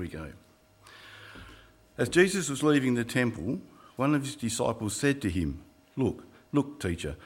we 0.00 0.08
go. 0.08 0.32
As 1.98 2.08
Jesus 2.08 2.48
was 2.48 2.62
leaving 2.62 2.94
the 2.94 3.04
temple, 3.04 3.60
one 3.96 4.14
of 4.14 4.22
his 4.22 4.34
disciples 4.34 4.96
said 4.96 5.20
to 5.22 5.30
him, 5.30 5.62
Look, 5.96 6.24
look, 6.52 6.80
teacher, 6.80 7.16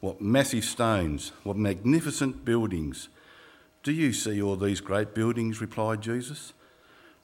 what 0.00 0.20
massive 0.20 0.64
stones, 0.64 1.32
what 1.42 1.56
magnificent 1.56 2.44
buildings. 2.44 3.08
Do 3.82 3.90
you 3.90 4.12
see 4.12 4.40
all 4.40 4.56
these 4.56 4.80
great 4.80 5.14
buildings? 5.14 5.60
replied 5.60 6.00
Jesus. 6.00 6.52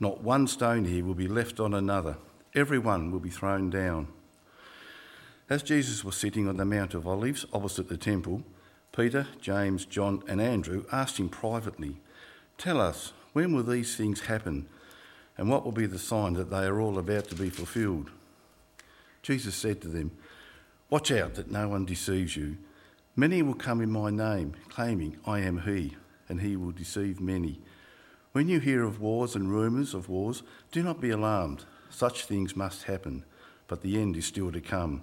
Not 0.01 0.23
one 0.23 0.49
stone 0.49 0.85
here 0.85 1.05
will 1.05 1.15
be 1.15 1.29
left 1.29 1.61
on 1.61 1.75
another, 1.75 2.17
every 2.55 2.79
one 2.79 3.13
will 3.13 3.21
be 3.21 3.31
thrown 3.31 3.71
down. 3.71 4.09
As 5.49 5.63
Jesus 5.63 6.05
was 6.05 6.17
sitting 6.17 6.49
on 6.49 6.57
the 6.57 6.65
Mount 6.65 6.95
of 6.95 7.07
Olives 7.07 7.47
opposite 7.53 7.89
the 7.89 7.97
temple, 7.97 8.43
Peter, 8.95 9.29
James, 9.41 9.85
John, 9.85 10.23
and 10.27 10.41
Andrew 10.41 10.85
asked 10.91 11.19
him 11.19 11.29
privately, 11.29 12.01
Tell 12.59 12.81
us, 12.81 13.13
when 13.33 13.55
will 13.55 13.63
these 13.63 13.97
things 13.97 14.23
happen? 14.23 14.69
And 15.39 15.49
what 15.49 15.65
will 15.65 15.73
be 15.73 15.87
the 15.87 15.99
sign 15.99 16.35
that 16.35 16.51
they 16.51 16.67
are 16.67 16.81
all 16.81 16.99
about 16.99 17.29
to 17.29 17.37
be 17.37 17.49
fulfilled? 17.49 18.11
Jesus 19.23 19.55
said 19.55 19.81
to 19.83 19.89
them, 19.89 20.11
Watch 20.91 21.13
out 21.13 21.35
that 21.35 21.51
no 21.51 21.69
one 21.69 21.85
deceives 21.85 22.37
you. 22.37 22.59
Many 23.15 23.43
will 23.43 23.55
come 23.55 23.81
in 23.81 23.91
my 23.91 24.11
name, 24.11 24.55
claiming, 24.69 25.17
I 25.25 25.41
am 25.41 25.63
he, 25.63 25.97
and 26.29 26.41
he 26.41 26.57
will 26.57 26.73
deceive 26.73 27.21
many. 27.21 27.61
When 28.33 28.49
you 28.49 28.59
hear 28.59 28.85
of 28.85 29.01
wars 29.01 29.35
and 29.35 29.51
rumours 29.51 29.95
of 29.95 30.09
wars, 30.09 30.43
do 30.73 30.83
not 30.83 31.01
be 31.01 31.11
alarmed. 31.11 31.65
Such 31.91 32.25
things 32.25 32.57
must 32.57 32.85
happen, 32.85 33.25
but 33.67 33.83
the 33.83 34.01
end 34.01 34.17
is 34.17 34.27
still 34.27 34.53
to 34.53 34.61
come. 34.61 35.03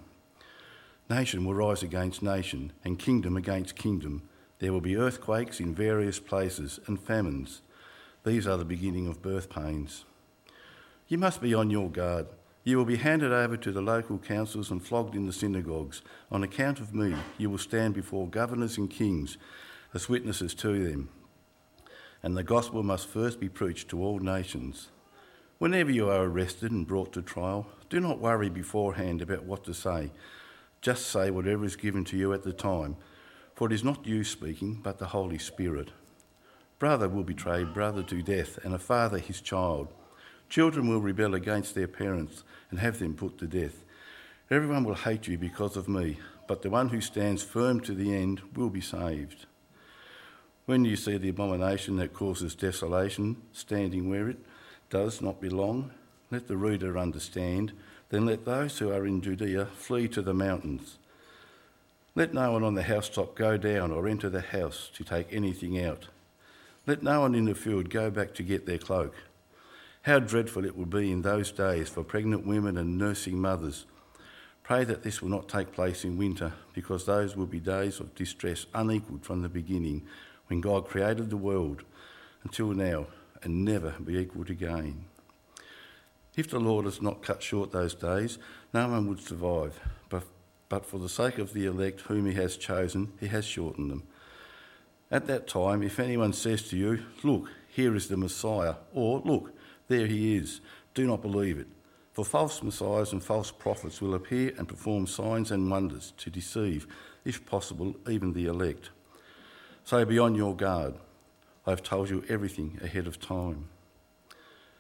Nation 1.10 1.46
will 1.46 1.54
rise 1.54 1.84
against 1.84 2.24
nation, 2.24 2.72
and 2.84 2.98
kingdom 2.98 3.38
against 3.38 3.76
kingdom. 3.76 4.28
There 4.60 4.74
will 4.74 4.82
be 4.82 4.98
earthquakes 4.98 5.60
in 5.60 5.76
various 5.76 6.20
places 6.20 6.80
and 6.88 7.00
famines. 7.00 7.62
These 8.24 8.48
are 8.48 8.58
the 8.58 8.66
beginning 8.66 9.08
of 9.08 9.22
birth 9.22 9.50
pains. 9.50 10.06
You 11.08 11.20
must 11.20 11.40
be 11.40 11.54
on 11.54 11.70
your 11.70 11.92
guard. 11.92 12.26
You 12.64 12.78
will 12.78 12.86
be 12.86 12.96
handed 12.96 13.32
over 13.32 13.58
to 13.58 13.72
the 13.72 13.82
local 13.82 14.18
councils 14.18 14.72
and 14.72 14.84
flogged 14.84 15.14
in 15.14 15.28
the 15.28 15.34
synagogues. 15.34 16.02
On 16.32 16.42
account 16.42 16.80
of 16.80 16.96
me, 16.96 17.16
you 17.38 17.48
will 17.52 17.60
stand 17.60 17.94
before 17.94 18.28
governors 18.28 18.80
and 18.80 18.90
kings 18.90 19.38
as 19.94 20.10
witnesses 20.10 20.56
to 20.56 20.84
them. 20.84 21.10
And 22.24 22.36
the 22.36 22.44
gospel 22.44 22.82
must 22.82 23.08
first 23.08 23.40
be 23.40 23.50
preached 23.50 23.90
to 23.90 24.02
all 24.02 24.18
nations. 24.18 24.90
Whenever 25.60 25.92
you 25.92 26.10
are 26.10 26.24
arrested 26.24 26.72
and 26.72 26.88
brought 26.88 27.14
to 27.14 27.22
trial, 27.22 27.68
do 27.88 28.00
not 28.00 28.20
worry 28.20 28.50
beforehand 28.50 29.22
about 29.22 29.44
what 29.44 29.64
to 29.66 29.76
say. 29.76 30.12
Just 30.82 31.06
say 31.06 31.30
whatever 31.30 31.66
is 31.66 31.76
given 31.76 32.04
to 32.06 32.18
you 32.18 32.34
at 32.34 32.42
the 32.42 32.52
time, 32.52 32.98
for 33.54 33.68
it 33.68 33.74
is 33.74 33.84
not 33.84 34.08
you 34.08 34.24
speaking, 34.24 34.82
but 34.82 34.98
the 34.98 35.06
Holy 35.06 35.38
Spirit. 35.38 35.92
Brother 36.80 37.08
will 37.08 37.24
betray 37.24 37.64
brother 37.64 38.02
to 38.02 38.24
death, 38.24 38.58
and 38.64 38.74
a 38.74 38.80
father 38.80 39.20
his 39.20 39.40
child. 39.40 39.94
Children 40.50 40.88
will 40.88 41.02
rebel 41.02 41.36
against 41.36 41.76
their 41.76 41.88
parents 41.88 42.44
and 42.70 42.80
have 42.80 43.00
them 43.00 43.14
put 43.14 43.38
to 43.40 43.48
death. 43.48 43.84
Everyone 44.52 44.84
will 44.84 44.96
hate 44.96 45.28
you 45.28 45.38
because 45.38 45.76
of 45.76 45.88
me, 45.88 46.18
but 46.48 46.62
the 46.62 46.70
one 46.70 46.90
who 46.90 47.02
stands 47.02 47.44
firm 47.44 47.80
to 47.82 47.94
the 47.94 48.14
end 48.14 48.42
will 48.56 48.70
be 48.70 48.82
saved. 48.82 49.46
When 50.66 50.86
you 50.86 50.96
see 50.96 51.18
the 51.18 51.30
abomination 51.30 51.98
that 51.98 52.14
causes 52.14 52.56
desolation 52.56 53.42
standing 53.54 54.10
where 54.10 54.30
it 54.30 54.38
does 54.90 55.22
not 55.22 55.42
belong, 55.42 55.92
let 56.32 56.48
the 56.48 56.58
reader 56.58 56.98
understand. 56.98 57.72
Then 58.10 58.26
let 58.26 58.46
those 58.46 58.78
who 58.78 58.92
are 58.92 59.06
in 59.06 59.22
Judea 59.22 59.66
flee 59.66 60.08
to 60.10 60.22
the 60.22 60.34
mountains. 60.34 60.98
Let 62.16 62.34
no 62.34 62.52
one 62.52 62.64
on 62.64 62.76
the 62.76 62.84
housetop 62.84 63.36
go 63.36 63.58
down 63.58 63.92
or 63.92 64.08
enter 64.08 64.30
the 64.30 64.42
house 64.42 64.90
to 64.94 65.04
take 65.04 65.28
anything 65.32 65.84
out. 65.84 66.08
Let 66.88 67.04
no 67.04 67.22
one 67.22 67.36
in 67.36 67.46
the 67.46 67.56
field 67.56 67.90
go 67.90 68.10
back 68.10 68.34
to 68.36 68.44
get 68.44 68.66
their 68.66 68.78
cloak. 68.78 69.16
How 70.06 70.20
dreadful 70.20 70.66
it 70.66 70.78
will 70.78 70.86
be 70.86 71.12
in 71.12 71.24
those 71.24 71.52
days 71.52 71.90
for 71.90 72.04
pregnant 72.04 72.46
women 72.46 72.78
and 72.78 72.96
nursing 72.96 73.42
mothers. 73.42 73.88
Pray 74.62 74.84
that 74.84 75.02
this 75.02 75.20
will 75.20 75.30
not 75.30 75.50
take 75.50 75.72
place 75.72 76.04
in 76.04 76.16
winter, 76.16 76.54
because 76.76 77.08
those 77.08 77.36
will 77.36 77.48
be 77.48 77.60
days 77.60 78.00
of 78.00 78.14
distress 78.14 78.68
unequalled 78.76 79.26
from 79.26 79.42
the 79.42 79.50
beginning, 79.50 80.06
when 80.46 80.62
God 80.62 80.88
created 80.88 81.32
the 81.32 81.38
world, 81.38 81.82
until 82.44 82.68
now, 82.68 83.08
and 83.42 83.66
never 83.66 83.96
be 84.00 84.20
equalled 84.20 84.52
again. 84.52 85.06
If 86.36 86.52
the 86.52 86.60
Lord 86.60 86.86
has 86.86 87.02
not 87.02 87.24
cut 87.24 87.42
short 87.42 87.72
those 87.72 87.96
days, 87.96 88.38
no 88.76 88.88
one 88.88 89.08
would 89.08 89.22
survive. 89.22 89.80
But, 90.10 90.26
but 90.70 90.86
for 90.86 91.00
the 91.00 91.10
sake 91.10 91.40
of 91.40 91.54
the 91.54 91.66
elect 91.66 92.02
whom 92.02 92.28
he 92.28 92.34
has 92.36 92.58
chosen, 92.58 93.14
he 93.20 93.26
has 93.30 93.44
shortened 93.44 93.90
them. 93.90 94.04
At 95.10 95.26
that 95.26 95.48
time, 95.48 95.82
if 95.82 96.00
anyone 96.00 96.34
says 96.34 96.70
to 96.70 96.78
you, 96.78 97.06
Look, 97.24 97.50
here 97.68 97.96
is 97.96 98.08
the 98.08 98.18
Messiah, 98.18 98.76
or 98.94 99.24
Look, 99.26 99.52
there 99.88 100.08
he 100.08 100.36
is, 100.36 100.62
do 100.94 101.06
not 101.06 101.22
believe 101.22 101.58
it. 101.58 101.68
For 102.14 102.24
false 102.24 102.64
messiahs 102.64 103.12
and 103.12 103.24
false 103.24 103.52
prophets 103.52 104.02
will 104.02 104.16
appear 104.16 104.54
and 104.58 104.68
perform 104.68 105.06
signs 105.06 105.52
and 105.52 105.70
wonders 105.70 106.14
to 106.18 106.30
deceive, 106.30 106.88
if 107.26 107.46
possible, 107.46 107.96
even 108.10 108.34
the 108.34 108.46
elect. 108.46 108.90
So 109.84 110.04
be 110.06 110.18
on 110.18 110.34
your 110.34 110.56
guard. 110.56 110.96
I 111.68 111.72
have 111.72 111.84
told 111.84 112.10
you 112.10 112.24
everything 112.30 112.80
ahead 112.82 113.08
of 113.08 113.20
time. 113.20 113.68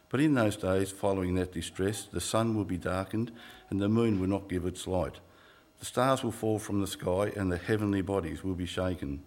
But 0.09 0.21
in 0.21 0.33
those 0.33 0.55
days 0.55 0.91
following 0.91 1.35
that 1.35 1.51
distress, 1.51 2.05
the 2.05 2.21
sun 2.21 2.55
will 2.55 2.63
be 2.63 2.77
darkened 2.77 3.31
and 3.69 3.81
the 3.81 3.89
moon 3.89 4.19
will 4.19 4.29
not 4.29 4.47
give 4.47 4.65
its 4.65 4.87
light. 4.87 5.19
The 5.79 5.85
stars 5.85 6.23
will 6.23 6.31
fall 6.31 6.57
from 6.57 6.79
the 6.79 6.87
sky 6.87 7.33
and 7.35 7.51
the 7.51 7.57
heavenly 7.57 8.01
bodies 8.01 8.43
will 8.43 8.55
be 8.55 8.65
shaken. 8.65 9.23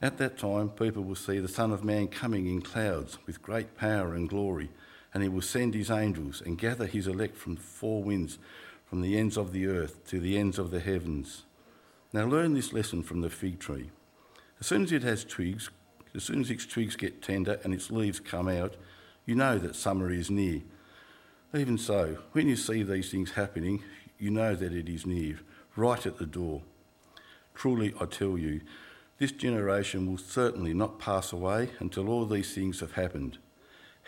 At 0.00 0.18
that 0.18 0.38
time, 0.38 0.68
people 0.68 1.02
will 1.02 1.16
see 1.16 1.40
the 1.40 1.48
Son 1.48 1.72
of 1.72 1.82
Man 1.82 2.06
coming 2.06 2.46
in 2.46 2.62
clouds 2.62 3.18
with 3.26 3.42
great 3.42 3.76
power 3.76 4.14
and 4.14 4.28
glory, 4.28 4.70
and 5.12 5.24
he 5.24 5.28
will 5.28 5.42
send 5.42 5.74
his 5.74 5.90
angels 5.90 6.40
and 6.40 6.56
gather 6.56 6.86
his 6.86 7.08
elect 7.08 7.36
from 7.36 7.56
the 7.56 7.60
four 7.60 8.04
winds, 8.04 8.38
from 8.86 9.00
the 9.00 9.18
ends 9.18 9.36
of 9.36 9.52
the 9.52 9.66
earth 9.66 10.06
to 10.06 10.20
the 10.20 10.38
ends 10.38 10.56
of 10.56 10.70
the 10.70 10.78
heavens. 10.78 11.44
Now, 12.12 12.26
learn 12.26 12.54
this 12.54 12.72
lesson 12.72 13.02
from 13.02 13.22
the 13.22 13.30
fig 13.30 13.58
tree. 13.58 13.90
As 14.60 14.68
soon 14.68 14.84
as 14.84 14.92
it 14.92 15.02
has 15.02 15.24
twigs, 15.24 15.70
as 16.14 16.22
soon 16.22 16.40
as 16.42 16.50
its 16.50 16.64
twigs 16.64 16.94
get 16.94 17.20
tender 17.20 17.58
and 17.64 17.74
its 17.74 17.90
leaves 17.90 18.20
come 18.20 18.48
out, 18.48 18.76
you 19.26 19.34
know 19.34 19.58
that 19.58 19.74
summer 19.74 20.12
is 20.12 20.30
near. 20.30 20.62
Even 21.54 21.76
so, 21.76 22.18
when 22.32 22.46
you 22.46 22.56
see 22.56 22.84
these 22.84 23.10
things 23.10 23.32
happening, 23.32 23.82
you 24.18 24.30
know 24.30 24.54
that 24.54 24.72
it 24.72 24.88
is 24.88 25.04
near, 25.04 25.40
right 25.74 26.06
at 26.06 26.18
the 26.18 26.26
door. 26.26 26.62
Truly, 27.54 27.92
I 28.00 28.06
tell 28.06 28.38
you, 28.38 28.60
this 29.18 29.32
generation 29.32 30.08
will 30.08 30.18
certainly 30.18 30.72
not 30.72 30.98
pass 30.98 31.32
away 31.32 31.70
until 31.80 32.08
all 32.08 32.24
these 32.24 32.54
things 32.54 32.80
have 32.80 32.92
happened. 32.92 33.38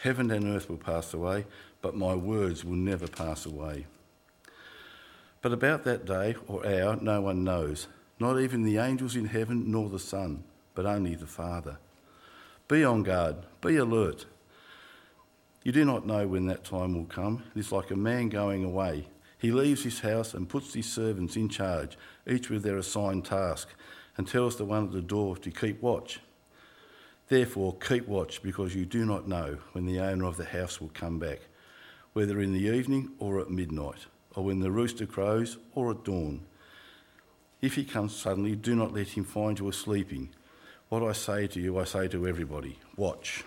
Heaven 0.03 0.31
and 0.31 0.45
earth 0.47 0.69
will 0.69 0.77
pass 0.77 1.13
away, 1.13 1.47
but 1.83 1.97
my 1.97 2.15
words 2.15 2.65
will 2.65 2.77
never 2.77 3.09
pass 3.09 3.45
away. 3.45 3.87
But 5.43 5.53
about 5.53 5.85
that 5.85 6.05
day 6.05 6.37
or 6.47 6.67
hour, 6.67 6.97
no 7.01 7.21
one 7.21 7.45
knows, 7.45 7.89
not 8.19 8.39
even 8.39 8.63
the 8.63 8.79
angels 8.79 9.17
in 9.17 9.27
heaven 9.27 9.71
nor 9.71 9.89
the 9.89 9.99
Son, 9.99 10.45
but 10.75 10.87
only 10.87 11.15
the 11.15 11.27
Father. 11.27 11.79
Be 12.69 12.85
on 12.85 13.03
guard, 13.03 13.37
be 13.61 13.77
alert. 13.77 14.27
You 15.65 15.73
do 15.73 15.85
not 15.85 16.07
know 16.07 16.27
when 16.29 16.47
that 16.47 16.65
time 16.65 16.95
will 16.95 17.07
come. 17.07 17.43
It 17.55 17.59
is 17.59 17.73
like 17.73 17.91
a 17.91 17.97
man 17.97 18.29
going 18.29 18.65
away. 18.65 19.09
He 19.39 19.51
leaves 19.51 19.83
his 19.83 20.01
house 20.01 20.35
and 20.35 20.49
puts 20.49 20.75
his 20.75 20.87
servants 20.87 21.37
in 21.37 21.49
charge, 21.49 21.97
each 22.27 22.49
with 22.49 22.63
their 22.63 22.77
assigned 22.77 23.25
task, 23.25 23.69
and 24.17 24.27
tells 24.27 24.57
the 24.57 24.65
one 24.65 24.87
at 24.87 24.93
the 24.93 25.03
door 25.03 25.37
to 25.37 25.51
keep 25.51 25.83
watch. 25.83 26.21
Therefore, 27.29 27.77
keep 27.77 28.09
watch, 28.09 28.43
because 28.43 28.75
you 28.75 28.85
do 28.85 29.05
not 29.05 29.29
know 29.29 29.59
when 29.73 29.87
the 29.87 30.01
owner 30.01 30.25
of 30.25 30.37
the 30.37 30.45
house 30.45 30.81
will 30.81 30.91
come 30.93 31.19
back, 31.19 31.41
whether 32.13 32.41
in 32.41 32.53
the 32.53 32.75
evening 32.77 33.13
or 33.19 33.39
at 33.41 33.51
midnight, 33.51 34.07
or 34.35 34.45
when 34.45 34.61
the 34.61 34.71
rooster 34.71 35.07
crows 35.07 35.59
or 35.75 35.93
at 35.93 36.05
dawn. 36.05 36.43
If 37.61 37.75
he 37.75 37.85
comes 37.85 38.17
suddenly, 38.17 38.57
do 38.57 38.75
not 38.75 38.93
let 38.93 39.09
him 39.09 39.25
find 39.25 39.59
you 39.59 39.71
sleeping. 39.71 40.31
What 40.89 41.05
I 41.05 41.13
say 41.13 41.47
to 41.47 41.61
you, 41.61 41.79
I 41.79 41.85
say 41.85 42.09
to 42.09 42.27
everybody 42.27 42.79
watch. 42.97 43.45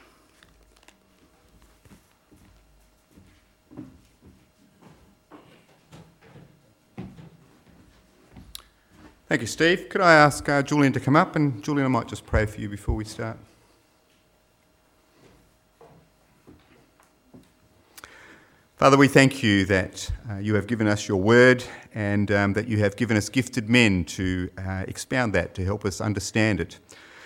Thank 9.34 9.42
you, 9.42 9.48
Steve. 9.48 9.90
Could 9.90 10.02
I 10.02 10.14
ask 10.14 10.48
uh, 10.48 10.62
Julian 10.62 10.94
to 10.94 11.00
come 11.00 11.16
up? 11.16 11.36
And 11.36 11.64
Julian, 11.64 11.88
I 11.88 11.90
might 11.90 12.08
just 12.08 12.24
pray 12.24 12.46
for 12.46 12.62
you 12.62 12.70
before 12.70 12.94
we 12.94 13.04
start. 13.04 13.36
Father, 18.78 18.96
we 18.96 19.08
thank 19.08 19.42
you 19.42 19.66
that 19.66 20.12
uh, 20.30 20.36
you 20.36 20.54
have 20.54 20.68
given 20.68 20.86
us 20.86 21.08
your 21.08 21.18
word 21.18 21.64
and 21.96 22.30
um, 22.30 22.54
that 22.54 22.68
you 22.68 22.78
have 22.78 22.96
given 22.96 23.18
us 23.18 23.28
gifted 23.28 23.72
men 23.72 24.06
to 24.06 24.52
uh, 24.56 24.86
expound 24.88 25.34
that, 25.34 25.56
to 25.56 25.66
help 25.66 25.84
us 25.84 26.00
understand 26.00 26.60
it. 26.60 26.78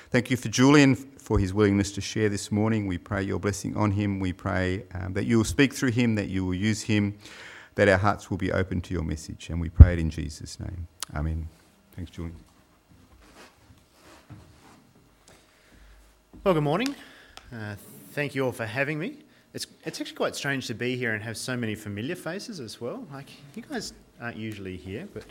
Thank 0.09 0.31
you 0.31 0.37
for 0.37 0.47
Julian 0.47 0.95
for 0.95 1.37
his 1.37 1.53
willingness 1.53 1.91
to 1.91 1.99
share 1.99 2.29
this 2.29 2.53
morning. 2.53 2.87
We 2.87 2.97
pray 2.97 3.23
your 3.23 3.37
blessing 3.37 3.75
on 3.75 3.91
him. 3.91 4.21
We 4.21 4.31
pray 4.31 4.85
um, 4.93 5.11
that 5.11 5.25
you 5.25 5.39
will 5.39 5.43
speak 5.43 5.73
through 5.73 5.91
him, 5.91 6.15
that 6.15 6.29
you 6.29 6.45
will 6.45 6.55
use 6.55 6.83
him, 6.83 7.17
that 7.75 7.89
our 7.89 7.97
hearts 7.97 8.29
will 8.29 8.37
be 8.37 8.53
open 8.53 8.79
to 8.79 8.93
your 8.93 9.03
message. 9.03 9.49
And 9.49 9.59
we 9.59 9.67
pray 9.67 9.91
it 9.91 9.99
in 9.99 10.09
Jesus' 10.09 10.57
name. 10.57 10.87
Amen. 11.13 11.49
Thanks, 11.97 12.11
Julian. 12.11 12.35
Well, 16.43 16.53
good 16.53 16.61
morning. 16.61 16.93
Uh, 17.51 17.73
thank 18.11 18.35
you 18.35 18.45
all 18.45 18.51
for 18.51 18.67
having 18.67 18.99
me. 18.99 19.17
It's, 19.55 19.65
it's 19.83 19.99
actually 19.99 20.15
quite 20.15 20.35
strange 20.35 20.67
to 20.67 20.75
be 20.75 20.95
here 20.95 21.15
and 21.15 21.23
have 21.23 21.37
so 21.37 21.57
many 21.57 21.73
familiar 21.73 22.15
faces 22.15 22.59
as 22.59 22.79
well. 22.79 23.03
Like, 23.11 23.31
you 23.55 23.63
guys 23.63 23.93
aren't 24.21 24.37
usually 24.37 24.77
here, 24.77 25.07
but 25.11 25.23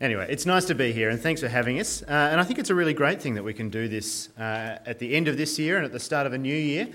anyway, 0.00 0.26
it's 0.30 0.46
nice 0.46 0.64
to 0.64 0.74
be 0.74 0.90
here 0.90 1.10
and 1.10 1.20
thanks 1.20 1.42
for 1.42 1.48
having 1.48 1.78
us. 1.80 2.02
Uh, 2.02 2.06
and 2.08 2.40
I 2.40 2.44
think 2.44 2.58
it's 2.58 2.70
a 2.70 2.74
really 2.74 2.94
great 2.94 3.20
thing 3.20 3.34
that 3.34 3.44
we 3.44 3.52
can 3.52 3.68
do 3.68 3.86
this 3.86 4.30
uh, 4.38 4.78
at 4.86 4.98
the 4.98 5.14
end 5.14 5.28
of 5.28 5.36
this 5.36 5.58
year 5.58 5.76
and 5.76 5.84
at 5.84 5.92
the 5.92 6.00
start 6.00 6.26
of 6.26 6.32
a 6.32 6.38
new 6.38 6.56
year. 6.56 6.88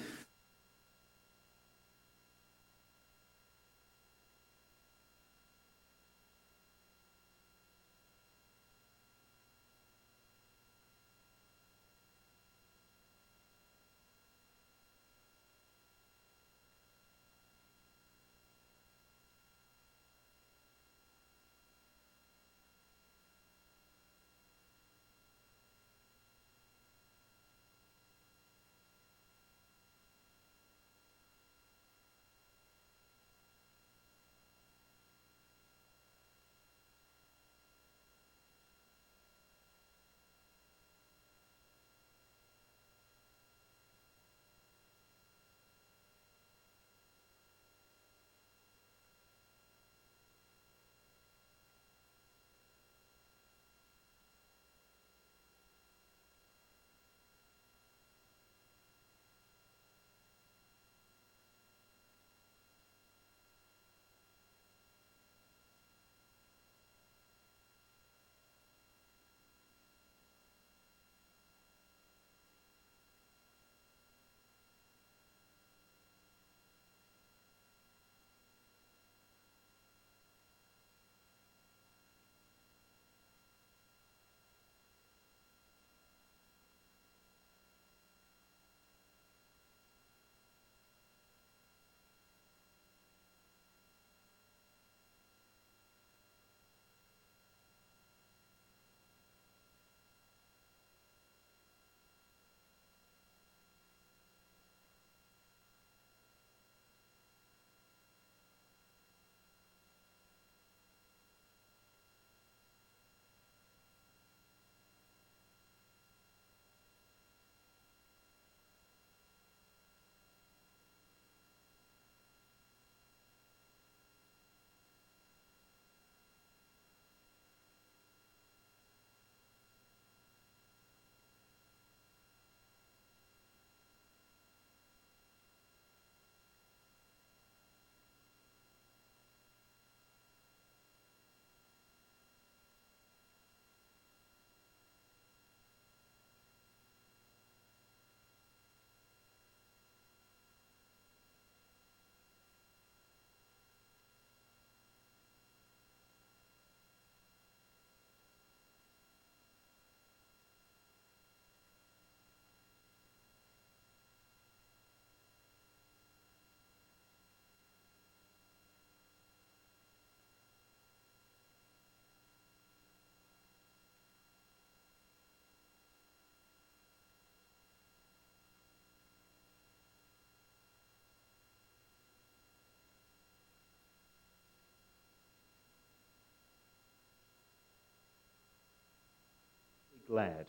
Glad. 190.11 190.45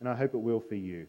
And 0.00 0.08
I 0.08 0.14
hope 0.14 0.34
it 0.34 0.38
will 0.38 0.60
for 0.60 0.74
you. 0.74 1.06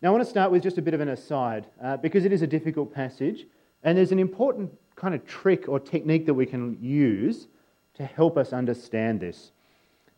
Now, 0.00 0.10
I 0.10 0.12
want 0.12 0.22
to 0.22 0.30
start 0.30 0.52
with 0.52 0.62
just 0.62 0.78
a 0.78 0.82
bit 0.82 0.94
of 0.94 1.00
an 1.00 1.08
aside 1.08 1.66
uh, 1.82 1.96
because 1.96 2.24
it 2.24 2.32
is 2.32 2.42
a 2.42 2.46
difficult 2.46 2.94
passage, 2.94 3.46
and 3.82 3.98
there's 3.98 4.12
an 4.12 4.20
important 4.20 4.70
kind 4.94 5.12
of 5.12 5.26
trick 5.26 5.68
or 5.68 5.80
technique 5.80 6.24
that 6.26 6.34
we 6.34 6.46
can 6.46 6.78
use 6.80 7.48
to 7.94 8.04
help 8.04 8.36
us 8.36 8.52
understand 8.52 9.18
this. 9.18 9.50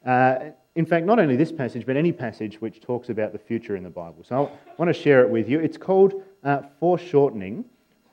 Uh, 0.05 0.51
in 0.75 0.85
fact, 0.85 1.07
not 1.07 1.19
only 1.19 1.35
this 1.35 1.51
passage, 1.51 1.87
but 1.87 1.97
any 1.97 2.13
passage 2.13 2.61
which 2.61 2.83
talks 2.83 3.09
about 3.09 3.33
the 3.33 3.39
future 3.39 3.75
in 3.75 3.85
the 3.85 3.89
Bible. 3.89 4.23
So 4.23 4.53
I 4.69 4.73
want 4.77 4.95
to 4.95 5.03
share 5.03 5.23
it 5.23 5.31
with 5.31 5.49
you. 5.49 5.61
It's 5.61 5.79
called 5.79 6.23
uh, 6.45 6.61
foreshortening 6.79 7.65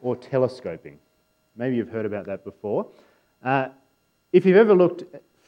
or 0.01 0.15
telescoping. 0.15 1.00
Maybe 1.58 1.75
you've 1.75 1.89
heard 1.89 2.05
about 2.05 2.27
that 2.27 2.46
before. 2.46 2.88
Uh, 3.43 3.67
if 4.31 4.46
you've 4.46 4.55
ever 4.55 4.74
looked 4.74 5.03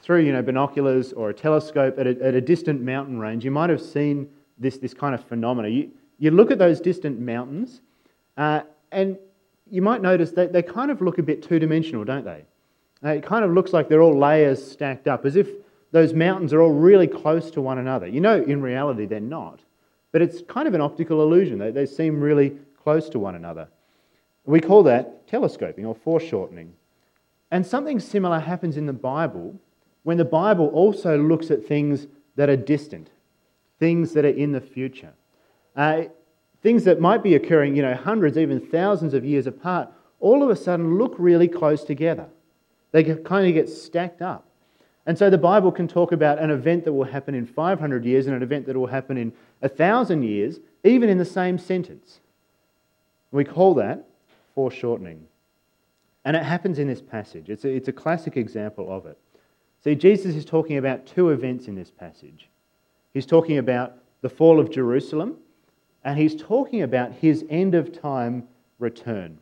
through 0.07 0.21
you 0.21 0.31
know, 0.31 0.41
binoculars 0.41 1.11
or 1.11 1.31
a 1.31 1.33
telescope 1.33 1.99
at 1.99 2.07
a, 2.07 2.11
at 2.23 2.33
a 2.33 2.39
distant 2.39 2.81
mountain 2.81 3.19
range, 3.19 3.43
you 3.43 3.51
might 3.51 3.69
have 3.69 3.81
seen 3.81 4.29
this, 4.57 4.77
this 4.77 4.93
kind 4.93 5.13
of 5.13 5.21
phenomena. 5.25 5.67
You, 5.67 5.91
you 6.17 6.31
look 6.31 6.49
at 6.49 6.57
those 6.57 6.79
distant 6.79 7.19
mountains, 7.19 7.81
uh, 8.37 8.61
and 8.93 9.17
you 9.69 9.81
might 9.81 10.01
notice 10.01 10.31
that 10.31 10.53
they 10.53 10.61
kind 10.61 10.91
of 10.91 11.01
look 11.01 11.17
a 11.17 11.23
bit 11.23 11.43
two 11.43 11.59
dimensional, 11.59 12.05
don't 12.05 12.23
they? 12.23 12.45
Uh, 13.03 13.09
it 13.09 13.23
kind 13.23 13.43
of 13.43 13.51
looks 13.51 13.73
like 13.73 13.89
they're 13.89 14.01
all 14.01 14.17
layers 14.17 14.65
stacked 14.65 15.09
up, 15.09 15.25
as 15.25 15.35
if 15.35 15.49
those 15.91 16.13
mountains 16.13 16.53
are 16.53 16.61
all 16.61 16.71
really 16.71 17.07
close 17.07 17.51
to 17.51 17.59
one 17.59 17.77
another. 17.77 18.07
You 18.07 18.21
know, 18.21 18.41
in 18.41 18.61
reality, 18.61 19.07
they're 19.07 19.19
not. 19.19 19.59
But 20.13 20.21
it's 20.21 20.41
kind 20.47 20.69
of 20.69 20.73
an 20.73 20.79
optical 20.79 21.21
illusion. 21.21 21.59
They, 21.59 21.71
they 21.71 21.85
seem 21.85 22.21
really 22.21 22.57
close 22.81 23.09
to 23.09 23.19
one 23.19 23.35
another. 23.35 23.67
We 24.45 24.61
call 24.61 24.83
that 24.83 25.27
telescoping 25.27 25.85
or 25.85 25.95
foreshortening. 25.95 26.71
And 27.51 27.67
something 27.67 27.99
similar 27.99 28.39
happens 28.39 28.77
in 28.77 28.85
the 28.85 28.93
Bible 28.93 29.59
when 30.07 30.15
the 30.15 30.23
Bible 30.23 30.67
also 30.67 31.17
looks 31.17 31.51
at 31.51 31.65
things 31.65 32.07
that 32.37 32.47
are 32.47 32.55
distant, 32.55 33.09
things 33.77 34.13
that 34.13 34.23
are 34.23 34.29
in 34.29 34.53
the 34.53 34.61
future, 34.61 35.11
uh, 35.75 36.03
things 36.63 36.85
that 36.85 37.01
might 37.01 37.21
be 37.21 37.35
occurring, 37.35 37.75
you 37.75 37.81
know, 37.81 37.93
hundreds, 37.93 38.37
even 38.37 38.57
thousands 38.57 39.13
of 39.13 39.25
years 39.25 39.47
apart, 39.47 39.89
all 40.21 40.41
of 40.41 40.49
a 40.49 40.55
sudden 40.55 40.97
look 40.97 41.13
really 41.17 41.49
close 41.49 41.83
together. 41.83 42.25
They 42.93 43.03
kind 43.03 43.49
of 43.49 43.53
get 43.53 43.67
stacked 43.67 44.21
up. 44.21 44.47
And 45.05 45.17
so 45.17 45.29
the 45.29 45.37
Bible 45.37 45.73
can 45.73 45.89
talk 45.89 46.13
about 46.13 46.39
an 46.39 46.51
event 46.51 46.85
that 46.85 46.93
will 46.93 47.03
happen 47.03 47.35
in 47.35 47.45
500 47.45 48.05
years 48.05 48.27
and 48.27 48.35
an 48.37 48.43
event 48.43 48.65
that 48.67 48.77
will 48.77 48.87
happen 48.87 49.17
in 49.17 49.33
1,000 49.59 50.23
years, 50.23 50.61
even 50.85 51.09
in 51.09 51.17
the 51.17 51.25
same 51.25 51.57
sentence. 51.57 52.21
We 53.33 53.43
call 53.43 53.73
that 53.73 54.05
foreshortening. 54.55 55.27
And 56.23 56.37
it 56.37 56.43
happens 56.43 56.79
in 56.79 56.87
this 56.87 57.01
passage. 57.01 57.49
It's 57.49 57.65
a, 57.65 57.69
it's 57.69 57.89
a 57.89 57.93
classic 57.93 58.37
example 58.37 58.89
of 58.89 59.05
it. 59.05 59.17
See, 59.87 59.95
Jesus 59.95 60.35
is 60.35 60.43
talking 60.43 60.75
about 60.75 61.05
two 61.05 61.29
events 61.29 61.69
in 61.69 61.75
this 61.75 61.89
passage. 61.89 62.49
He's 63.13 63.25
talking 63.25 63.57
about 63.57 63.93
the 64.19 64.27
fall 64.27 64.59
of 64.59 64.69
Jerusalem, 64.69 65.37
and 66.03 66.19
he's 66.19 66.35
talking 66.35 66.81
about 66.81 67.13
his 67.13 67.45
end 67.49 67.73
of 67.73 67.97
time 67.97 68.49
return. 68.79 69.37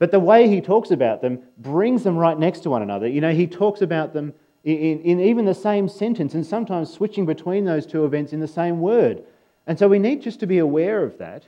But 0.00 0.10
the 0.10 0.18
way 0.18 0.48
he 0.48 0.60
talks 0.60 0.90
about 0.90 1.22
them 1.22 1.44
brings 1.58 2.02
them 2.02 2.16
right 2.16 2.36
next 2.36 2.64
to 2.64 2.70
one 2.70 2.82
another. 2.82 3.06
You 3.06 3.20
know, 3.20 3.30
he 3.30 3.46
talks 3.46 3.82
about 3.82 4.12
them 4.12 4.34
in, 4.64 5.00
in, 5.02 5.20
even 5.20 5.44
the 5.44 5.54
same 5.54 5.88
sentence 5.88 6.34
and 6.34 6.44
sometimes 6.44 6.92
switching 6.92 7.24
between 7.24 7.64
those 7.64 7.86
two 7.86 8.04
events 8.04 8.32
in 8.32 8.40
the 8.40 8.48
same 8.48 8.80
word. 8.80 9.22
And 9.68 9.78
so 9.78 9.86
we 9.86 10.00
need 10.00 10.22
just 10.22 10.40
to 10.40 10.48
be 10.48 10.58
aware 10.58 11.04
of 11.04 11.18
that 11.18 11.44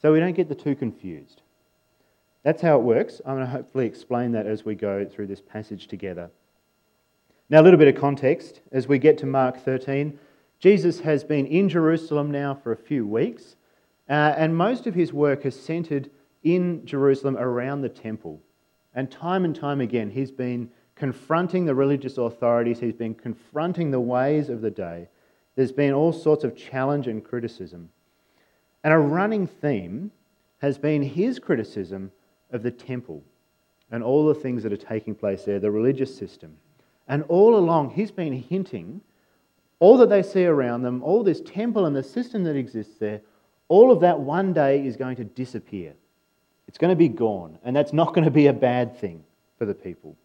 so 0.00 0.10
we 0.10 0.20
don't 0.20 0.32
get 0.32 0.48
the 0.48 0.54
two 0.54 0.74
confused. 0.74 1.42
That's 2.44 2.62
how 2.62 2.76
it 2.76 2.82
works. 2.82 3.20
I'm 3.26 3.34
going 3.34 3.44
to 3.44 3.52
hopefully 3.52 3.84
explain 3.84 4.32
that 4.32 4.46
as 4.46 4.64
we 4.64 4.74
go 4.74 5.04
through 5.04 5.26
this 5.26 5.42
passage 5.42 5.86
together. 5.86 6.30
Now, 7.48 7.60
a 7.60 7.62
little 7.62 7.78
bit 7.78 7.94
of 7.94 8.00
context 8.00 8.60
as 8.72 8.88
we 8.88 8.98
get 8.98 9.18
to 9.18 9.26
Mark 9.26 9.62
13. 9.64 10.18
Jesus 10.58 10.98
has 11.00 11.22
been 11.22 11.46
in 11.46 11.68
Jerusalem 11.68 12.32
now 12.32 12.54
for 12.54 12.72
a 12.72 12.76
few 12.76 13.06
weeks, 13.06 13.54
uh, 14.10 14.34
and 14.36 14.56
most 14.56 14.88
of 14.88 14.96
his 14.96 15.12
work 15.12 15.44
has 15.44 15.54
centered 15.54 16.10
in 16.42 16.84
Jerusalem 16.84 17.36
around 17.36 17.82
the 17.82 17.88
temple. 17.88 18.40
And 18.96 19.12
time 19.12 19.44
and 19.44 19.54
time 19.54 19.80
again, 19.80 20.10
he's 20.10 20.32
been 20.32 20.70
confronting 20.96 21.66
the 21.66 21.74
religious 21.76 22.18
authorities, 22.18 22.80
he's 22.80 22.94
been 22.94 23.14
confronting 23.14 23.92
the 23.92 24.00
ways 24.00 24.48
of 24.48 24.60
the 24.60 24.70
day. 24.72 25.06
There's 25.54 25.70
been 25.70 25.92
all 25.92 26.12
sorts 26.12 26.42
of 26.42 26.56
challenge 26.56 27.06
and 27.06 27.22
criticism. 27.22 27.90
And 28.82 28.92
a 28.92 28.98
running 28.98 29.46
theme 29.46 30.10
has 30.58 30.78
been 30.78 31.02
his 31.02 31.38
criticism 31.38 32.10
of 32.50 32.64
the 32.64 32.72
temple 32.72 33.22
and 33.92 34.02
all 34.02 34.26
the 34.26 34.34
things 34.34 34.64
that 34.64 34.72
are 34.72 34.76
taking 34.76 35.14
place 35.14 35.44
there, 35.44 35.60
the 35.60 35.70
religious 35.70 36.12
system. 36.12 36.56
And 37.08 37.22
all 37.28 37.56
along, 37.56 37.90
he's 37.90 38.10
been 38.10 38.32
hinting 38.32 39.00
all 39.78 39.98
that 39.98 40.08
they 40.08 40.22
see 40.22 40.46
around 40.46 40.82
them, 40.82 41.02
all 41.02 41.22
this 41.22 41.40
temple 41.40 41.84
and 41.86 41.94
the 41.94 42.02
system 42.02 42.44
that 42.44 42.56
exists 42.56 42.96
there, 42.98 43.20
all 43.68 43.90
of 43.90 44.00
that 44.00 44.20
one 44.20 44.52
day 44.52 44.84
is 44.86 44.96
going 44.96 45.16
to 45.16 45.24
disappear. 45.24 45.92
It's 46.68 46.78
going 46.78 46.90
to 46.90 46.96
be 46.96 47.08
gone, 47.08 47.58
and 47.62 47.76
that's 47.76 47.92
not 47.92 48.14
going 48.14 48.24
to 48.24 48.30
be 48.30 48.46
a 48.46 48.52
bad 48.52 48.98
thing 48.98 49.22
for 49.58 49.66
the 49.66 49.74
people. 49.74 50.16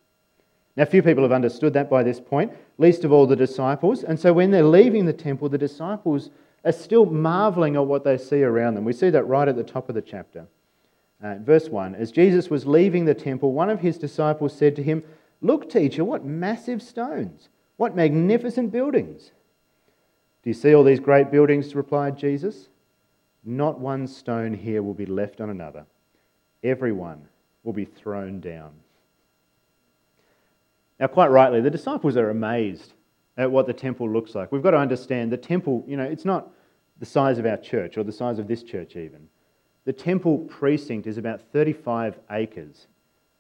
Now, 0.76 0.86
few 0.86 1.04
people 1.04 1.24
have 1.24 1.34
understood 1.34 1.74
that 1.74 1.90
by 1.90 2.02
this 2.02 2.20
point, 2.20 2.54
least 2.78 3.04
of 3.04 3.12
all 3.12 3.28
the 3.28 3.36
disciples. 3.36 4.04
And 4.04 4.18
so 4.18 4.32
when 4.32 4.52
they're 4.52 4.64
leaving 4.64 5.06
the 5.06 5.14
temple, 5.14 5.50
the 5.50 5.58
disciples 5.58 6.30
are 6.64 6.72
still 6.72 7.06
marveling 7.06 7.76
at 7.76 7.86
what 7.86 8.06
they 8.06 8.18
see 8.18 8.42
around 8.42 8.76
them. 8.76 8.86
We 8.86 8.94
see 8.94 9.10
that 9.10 9.28
right 9.28 9.48
at 9.48 9.58
the 9.58 9.64
top 9.64 9.90
of 9.90 9.96
the 9.96 10.02
chapter. 10.02 10.48
Uh, 11.22 11.36
verse 11.40 11.68
1 11.68 11.96
As 11.96 12.12
Jesus 12.12 12.50
was 12.50 12.66
leaving 12.66 13.04
the 13.04 13.14
temple, 13.14 13.52
one 13.52 13.70
of 13.70 13.82
his 13.82 13.98
disciples 13.98 14.54
said 14.54 14.76
to 14.78 14.84
him, 14.84 15.04
Look, 15.42 15.70
teacher, 15.70 16.04
what 16.04 16.24
massive 16.24 16.82
stones! 16.82 17.50
What 17.78 17.96
magnificent 17.96 18.72
buildings! 18.72 19.32
Do 20.44 20.50
you 20.50 20.54
see 20.54 20.74
all 20.74 20.84
these 20.84 21.00
great 21.00 21.32
buildings? 21.32 21.76
replied 21.76 22.18
Jesus. 22.18 22.70
Not 23.44 23.80
one 23.80 24.08
stone 24.08 24.54
here 24.54 24.84
will 24.84 24.94
be 24.94 25.06
left 25.06 25.42
on 25.42 25.50
another. 25.50 25.86
Everyone 26.64 27.28
will 27.64 27.74
be 27.74 27.86
thrown 27.86 28.40
down. 28.40 28.72
Now, 31.00 31.08
quite 31.08 31.32
rightly, 31.32 31.62
the 31.62 31.72
disciples 31.72 32.16
are 32.18 32.30
amazed 32.30 32.94
at 33.38 33.52
what 33.52 33.66
the 33.66 33.74
temple 33.74 34.08
looks 34.10 34.36
like. 34.36 34.52
We've 34.52 34.62
got 34.62 34.72
to 34.72 34.78
understand 34.78 35.32
the 35.32 35.38
temple, 35.38 35.84
you 35.88 35.98
know, 35.98 36.04
it's 36.04 36.26
not 36.26 36.52
the 37.00 37.06
size 37.06 37.40
of 37.40 37.48
our 37.48 37.58
church 37.58 37.98
or 37.98 38.04
the 38.04 38.12
size 38.12 38.38
of 38.38 38.48
this 38.48 38.62
church 38.62 38.96
even. 38.96 39.28
The 39.86 39.94
temple 39.94 40.40
precinct 40.40 41.08
is 41.08 41.18
about 41.18 41.42
35 41.52 42.20
acres. 42.30 42.86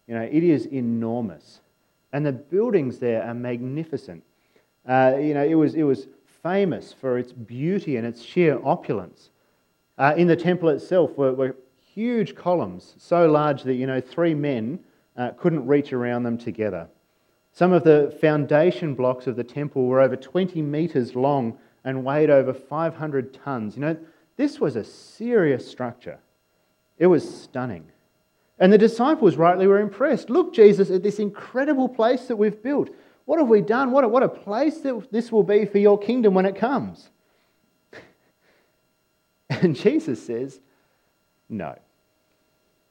You 0.08 0.16
know, 0.16 0.24
it 0.24 0.44
is 0.44 0.66
enormous. 0.66 1.62
And 2.14 2.26
the 2.26 2.32
buildings 2.32 3.00
there 3.00 3.24
are 3.24 3.34
magnificent. 3.34 4.24
Uh, 4.88 5.16
you 5.20 5.34
know, 5.34 5.44
it 5.44 5.56
was, 5.56 5.76
it 5.76 5.84
was 5.84 6.08
famous 6.44 6.94
for 6.94 7.18
its 7.18 7.32
beauty 7.32 7.98
and 7.98 8.06
its 8.06 8.22
sheer 8.22 8.60
opulence. 8.64 9.30
Uh, 9.98 10.14
in 10.18 10.28
the 10.28 10.36
temple 10.36 10.70
itself 10.70 11.16
were, 11.18 11.34
were, 11.34 11.56
huge 11.94 12.36
columns, 12.36 12.96
so 12.98 13.30
large 13.30 13.64
that, 13.64 13.74
you 13.74 13.86
know, 13.86 14.00
three 14.00 14.34
men 14.34 14.80
uh, 15.18 15.32
couldn't 15.32 15.68
reach 15.68 15.92
around 15.92 16.24
them 16.24 16.38
together. 16.38 16.88
Some 17.52 17.74
of 17.74 17.84
the 17.84 18.16
foundation 18.22 18.96
blocks 18.96 19.28
of 19.28 19.36
the 19.36 19.44
temple 19.44 19.88
were 19.88 20.00
over 20.00 20.16
20 20.16 20.62
metres 20.62 21.16
long 21.16 21.58
and 21.84 22.06
weighed 22.06 22.30
over 22.30 22.54
500 22.54 23.34
tonnes. 23.34 23.76
You 23.76 23.82
know, 23.82 23.98
this 24.38 24.60
was 24.60 24.78
a 24.78 24.84
serious 24.84 25.70
structure. 25.70 26.20
It 26.98 27.08
was 27.08 27.30
stunning. 27.30 27.86
And 28.62 28.72
the 28.72 28.78
disciples 28.78 29.36
rightly 29.36 29.68
were 29.68 29.80
impressed. 29.80 30.30
Look, 30.30 30.54
Jesus, 30.54 30.90
at 30.90 31.04
this 31.04 31.20
incredible 31.20 31.90
place 31.90 32.28
that 32.28 32.38
we've 32.38 32.64
built. 32.64 32.90
What 33.26 33.40
have 33.40 33.50
we 33.50 33.60
done? 33.62 33.92
What 33.92 34.06
a, 34.06 34.08
what 34.08 34.24
a 34.24 34.30
place 34.30 34.78
that 34.80 35.12
this 35.12 35.34
will 35.34 35.44
be 35.44 35.66
for 35.66 35.80
your 35.80 36.00
kingdom 36.00 36.34
when 36.34 36.46
it 36.46 36.56
comes. 36.56 37.10
And 39.50 39.76
Jesus 39.76 40.26
says, 40.26 40.62
No. 41.50 41.78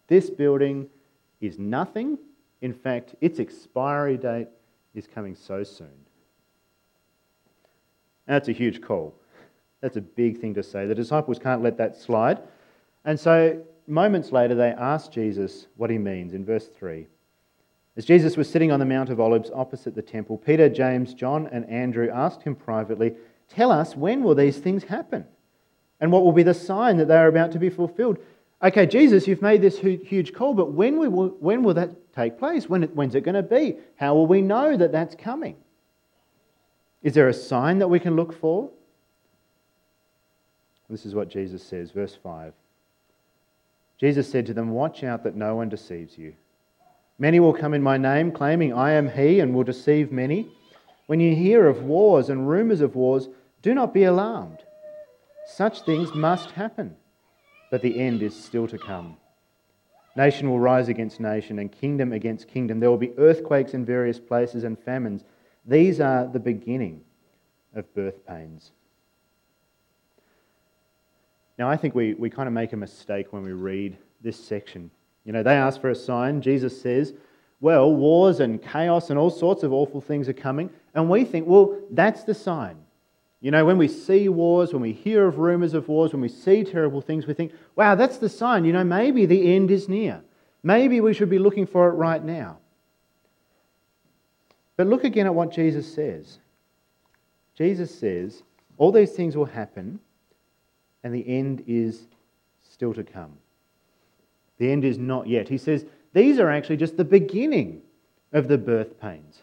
This 0.09 0.29
building 0.29 0.89
is 1.41 1.59
nothing 1.59 2.19
in 2.63 2.75
fact, 2.75 3.15
its 3.21 3.39
expiry 3.39 4.17
date 4.17 4.49
is 4.95 5.07
coming 5.07 5.35
so 5.35 5.65
soon. 5.65 5.89
That's 8.27 8.49
a 8.49 8.53
huge 8.53 8.81
call. 8.81 9.15
That's 9.81 9.97
a 9.97 10.01
big 10.01 10.41
thing 10.41 10.55
to 10.55 10.63
say. 10.63 10.87
The 10.87 10.95
disciples 10.95 11.39
can't 11.39 11.63
let 11.63 11.79
that 11.79 11.97
slide. 11.97 12.41
And 13.05 13.19
so, 13.19 13.63
moments 13.91 14.33
later, 14.33 14.55
they 14.55 14.71
ask 14.71 15.11
Jesus 15.11 15.67
what 15.77 15.91
he 15.91 15.99
means 15.99 16.33
in 16.33 16.45
verse 16.45 16.69
3. 16.69 17.07
As 17.97 18.05
Jesus 18.05 18.37
was 18.37 18.49
sitting 18.49 18.73
on 18.73 18.81
the 18.81 18.87
Mount 18.87 19.11
of 19.11 19.21
Olives 19.21 19.51
opposite 19.53 19.95
the 19.95 20.03
temple, 20.03 20.39
Peter, 20.39 20.69
James, 20.69 21.13
John, 21.13 21.49
and 21.49 21.69
Andrew 21.69 22.09
asked 22.11 22.43
him 22.43 22.55
privately, 22.55 23.15
Tell 23.49 23.73
us, 23.73 23.97
when 23.97 24.23
will 24.23 24.35
these 24.35 24.59
things 24.59 24.85
happen? 24.85 25.27
And 26.01 26.13
what 26.13 26.25
will 26.25 26.33
be 26.33 26.45
the 26.45 26.55
sign 26.55 26.97
that 26.99 27.09
they 27.09 27.17
are 27.17 27.27
about 27.27 27.53
to 27.53 27.59
be 27.59 27.69
fulfilled? 27.69 28.19
Okay, 28.63 28.87
Jesus, 28.87 29.27
you've 29.27 29.43
made 29.43 29.61
this 29.61 29.79
huge 29.79 30.33
call, 30.33 30.55
but 30.55 30.73
when 30.73 30.99
will, 30.99 31.29
when 31.41 31.63
will 31.63 31.75
that 31.75 32.15
take 32.15 32.39
place? 32.39 32.69
When, 32.69 32.83
when's 32.85 33.15
it 33.15 33.23
going 33.23 33.35
to 33.35 33.43
be? 33.43 33.77
How 33.97 34.15
will 34.15 34.27
we 34.27 34.41
know 34.41 34.77
that 34.77 34.93
that's 34.93 35.15
coming? 35.15 35.57
Is 37.03 37.15
there 37.15 37.29
a 37.29 37.35
sign 37.35 37.79
that 37.79 37.89
we 37.89 37.99
can 37.99 38.17
look 38.17 38.39
for? 38.39 38.71
This 40.91 41.07
is 41.07 41.15
what 41.15 41.29
Jesus 41.29 41.63
says, 41.63 41.91
verse 41.91 42.17
5. 42.23 42.53
Jesus 44.01 44.31
said 44.31 44.47
to 44.47 44.55
them, 44.55 44.71
Watch 44.71 45.05
out 45.05 45.23
that 45.25 45.37
no 45.37 45.55
one 45.55 45.69
deceives 45.69 46.17
you. 46.17 46.35
Many 47.19 47.39
will 47.39 47.53
come 47.53 47.75
in 47.75 47.83
my 47.83 47.99
name, 47.99 48.33
claiming, 48.33 48.73
I 48.73 48.93
am 48.93 49.11
he, 49.11 49.41
and 49.41 49.55
will 49.55 49.63
deceive 49.63 50.11
many. 50.11 50.49
When 51.07 51.21
you 51.21 51.37
hear 51.37 51.69
of 51.69 51.83
wars 51.83 52.31
and 52.31 52.49
rumors 52.49 52.81
of 52.81 52.97
wars, 52.97 53.29
do 53.61 53.75
not 53.75 53.93
be 53.93 54.05
alarmed. 54.05 54.59
Such 55.47 55.83
things 55.83 56.15
must 56.15 56.53
happen 56.53 56.97
but 57.71 57.83
the 57.83 57.99
end 57.99 58.23
is 58.23 58.35
still 58.35 58.67
to 58.67 58.77
come. 58.77 59.17
Nation 60.17 60.51
will 60.51 60.59
rise 60.59 60.89
against 60.89 61.21
nation 61.21 61.61
and 61.61 61.71
kingdom 61.71 62.13
against 62.13 62.49
kingdom. 62.49 62.81
There 62.81 62.91
will 62.91 62.99
be 62.99 63.17
earthquakes 63.17 63.75
in 63.75 63.85
various 63.87 64.19
places 64.19 64.65
and 64.65 64.77
famines. 64.79 65.25
These 65.65 66.01
are 66.01 66.27
the 66.27 66.41
beginning 66.41 67.03
of 67.75 67.95
birth 67.95 68.27
pains. 68.27 68.73
Now, 71.61 71.69
I 71.69 71.77
think 71.77 71.95
we, 71.95 72.15
we 72.15 72.31
kind 72.31 72.47
of 72.47 72.55
make 72.55 72.73
a 72.73 72.77
mistake 72.79 73.35
when 73.35 73.43
we 73.43 73.53
read 73.53 73.99
this 74.23 74.43
section. 74.43 74.91
You 75.27 75.33
know, 75.33 75.43
they 75.43 75.57
ask 75.57 75.79
for 75.79 75.91
a 75.91 75.95
sign. 75.95 76.41
Jesus 76.41 76.81
says, 76.81 77.13
well, 77.61 77.93
wars 77.93 78.41
and 78.41 78.63
chaos 78.63 79.11
and 79.11 79.19
all 79.19 79.29
sorts 79.29 79.63
of 79.63 79.71
awful 79.71 80.01
things 80.01 80.27
are 80.27 80.33
coming. 80.33 80.71
And 80.95 81.11
we 81.11 81.23
think, 81.23 81.47
well, 81.47 81.79
that's 81.91 82.25
the 82.25 82.33
sign. 82.33 82.79
You 83.43 83.51
know, 83.51 83.67
when 83.67 83.77
we 83.77 83.89
see 83.89 84.27
wars, 84.31 84.73
when 84.73 84.81
we 84.81 84.95
hear 84.95 85.27
of 85.27 85.37
rumors 85.37 85.75
of 85.75 85.87
wars, 85.87 86.15
when 86.15 86.23
we 86.23 86.31
see 86.31 86.65
terrible 86.65 87.03
things, 87.03 87.27
we 87.27 87.35
think, 87.35 87.53
wow, 87.77 87.95
that's 87.95 88.17
the 88.17 88.31
sign. 88.31 88.65
You 88.65 88.73
know, 88.73 88.83
maybe 88.83 89.27
the 89.27 89.55
end 89.55 89.71
is 89.71 89.87
near. 89.87 90.23
Maybe 90.63 91.03
we 91.03 91.13
should 91.13 91.29
be 91.29 91.39
looking 91.39 91.67
for 91.67 91.91
it 91.91 91.93
right 91.93 92.25
now. 92.25 92.57
But 94.79 94.87
look 94.87 95.05
again 95.05 95.27
at 95.27 95.35
what 95.35 95.53
Jesus 95.53 95.93
says. 95.93 96.39
Jesus 97.55 97.95
says, 97.95 98.45
all 98.79 98.93
these 98.93 99.13
things 99.13 99.37
will 99.37 99.45
happen, 99.45 100.01
and 101.03 101.15
the 101.15 101.27
end 101.27 101.65
is 101.67 102.07
still 102.63 102.95
to 102.95 103.05
come. 103.05 103.33
The 104.59 104.71
end 104.71 104.85
is 104.85 104.99
not 104.99 105.27
yet. 105.27 105.49
He 105.49 105.59
says, 105.59 105.87
these 106.13 106.39
are 106.39 106.51
actually 106.51 106.77
just 106.77 106.97
the 106.97 107.05
beginning 107.05 107.83
of 108.33 108.49
the 108.49 108.59
birth 108.59 109.01
pains. 109.01 109.43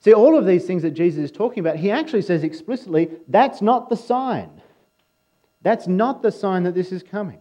See, 0.00 0.12
all 0.12 0.38
of 0.38 0.46
these 0.46 0.66
things 0.66 0.82
that 0.82 0.92
Jesus 0.92 1.24
is 1.24 1.32
talking 1.32 1.60
about, 1.60 1.76
he 1.76 1.90
actually 1.90 2.22
says 2.22 2.44
explicitly, 2.44 3.10
that's 3.28 3.60
not 3.60 3.88
the 3.88 3.96
sign. 3.96 4.62
That's 5.62 5.86
not 5.86 6.22
the 6.22 6.32
sign 6.32 6.62
that 6.62 6.74
this 6.74 6.92
is 6.92 7.02
coming. 7.02 7.40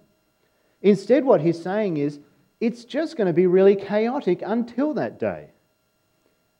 Instead, 0.81 1.25
what 1.25 1.41
he's 1.41 1.61
saying 1.61 1.97
is, 1.97 2.19
it's 2.59 2.85
just 2.85 3.17
going 3.17 3.27
to 3.27 3.33
be 3.33 3.47
really 3.47 3.75
chaotic 3.75 4.41
until 4.45 4.93
that 4.93 5.19
day. 5.19 5.49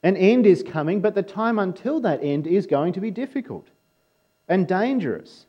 An 0.04 0.16
end 0.16 0.46
is 0.46 0.62
coming, 0.62 1.02
but 1.02 1.16
the 1.16 1.24
time 1.24 1.58
until 1.58 2.00
that 2.02 2.24
end 2.24 2.46
is 2.46 2.68
going 2.68 2.94
to 2.94 3.02
be 3.02 3.10
difficult 3.10 3.68
and 4.48 4.68
dangerous. 4.68 5.48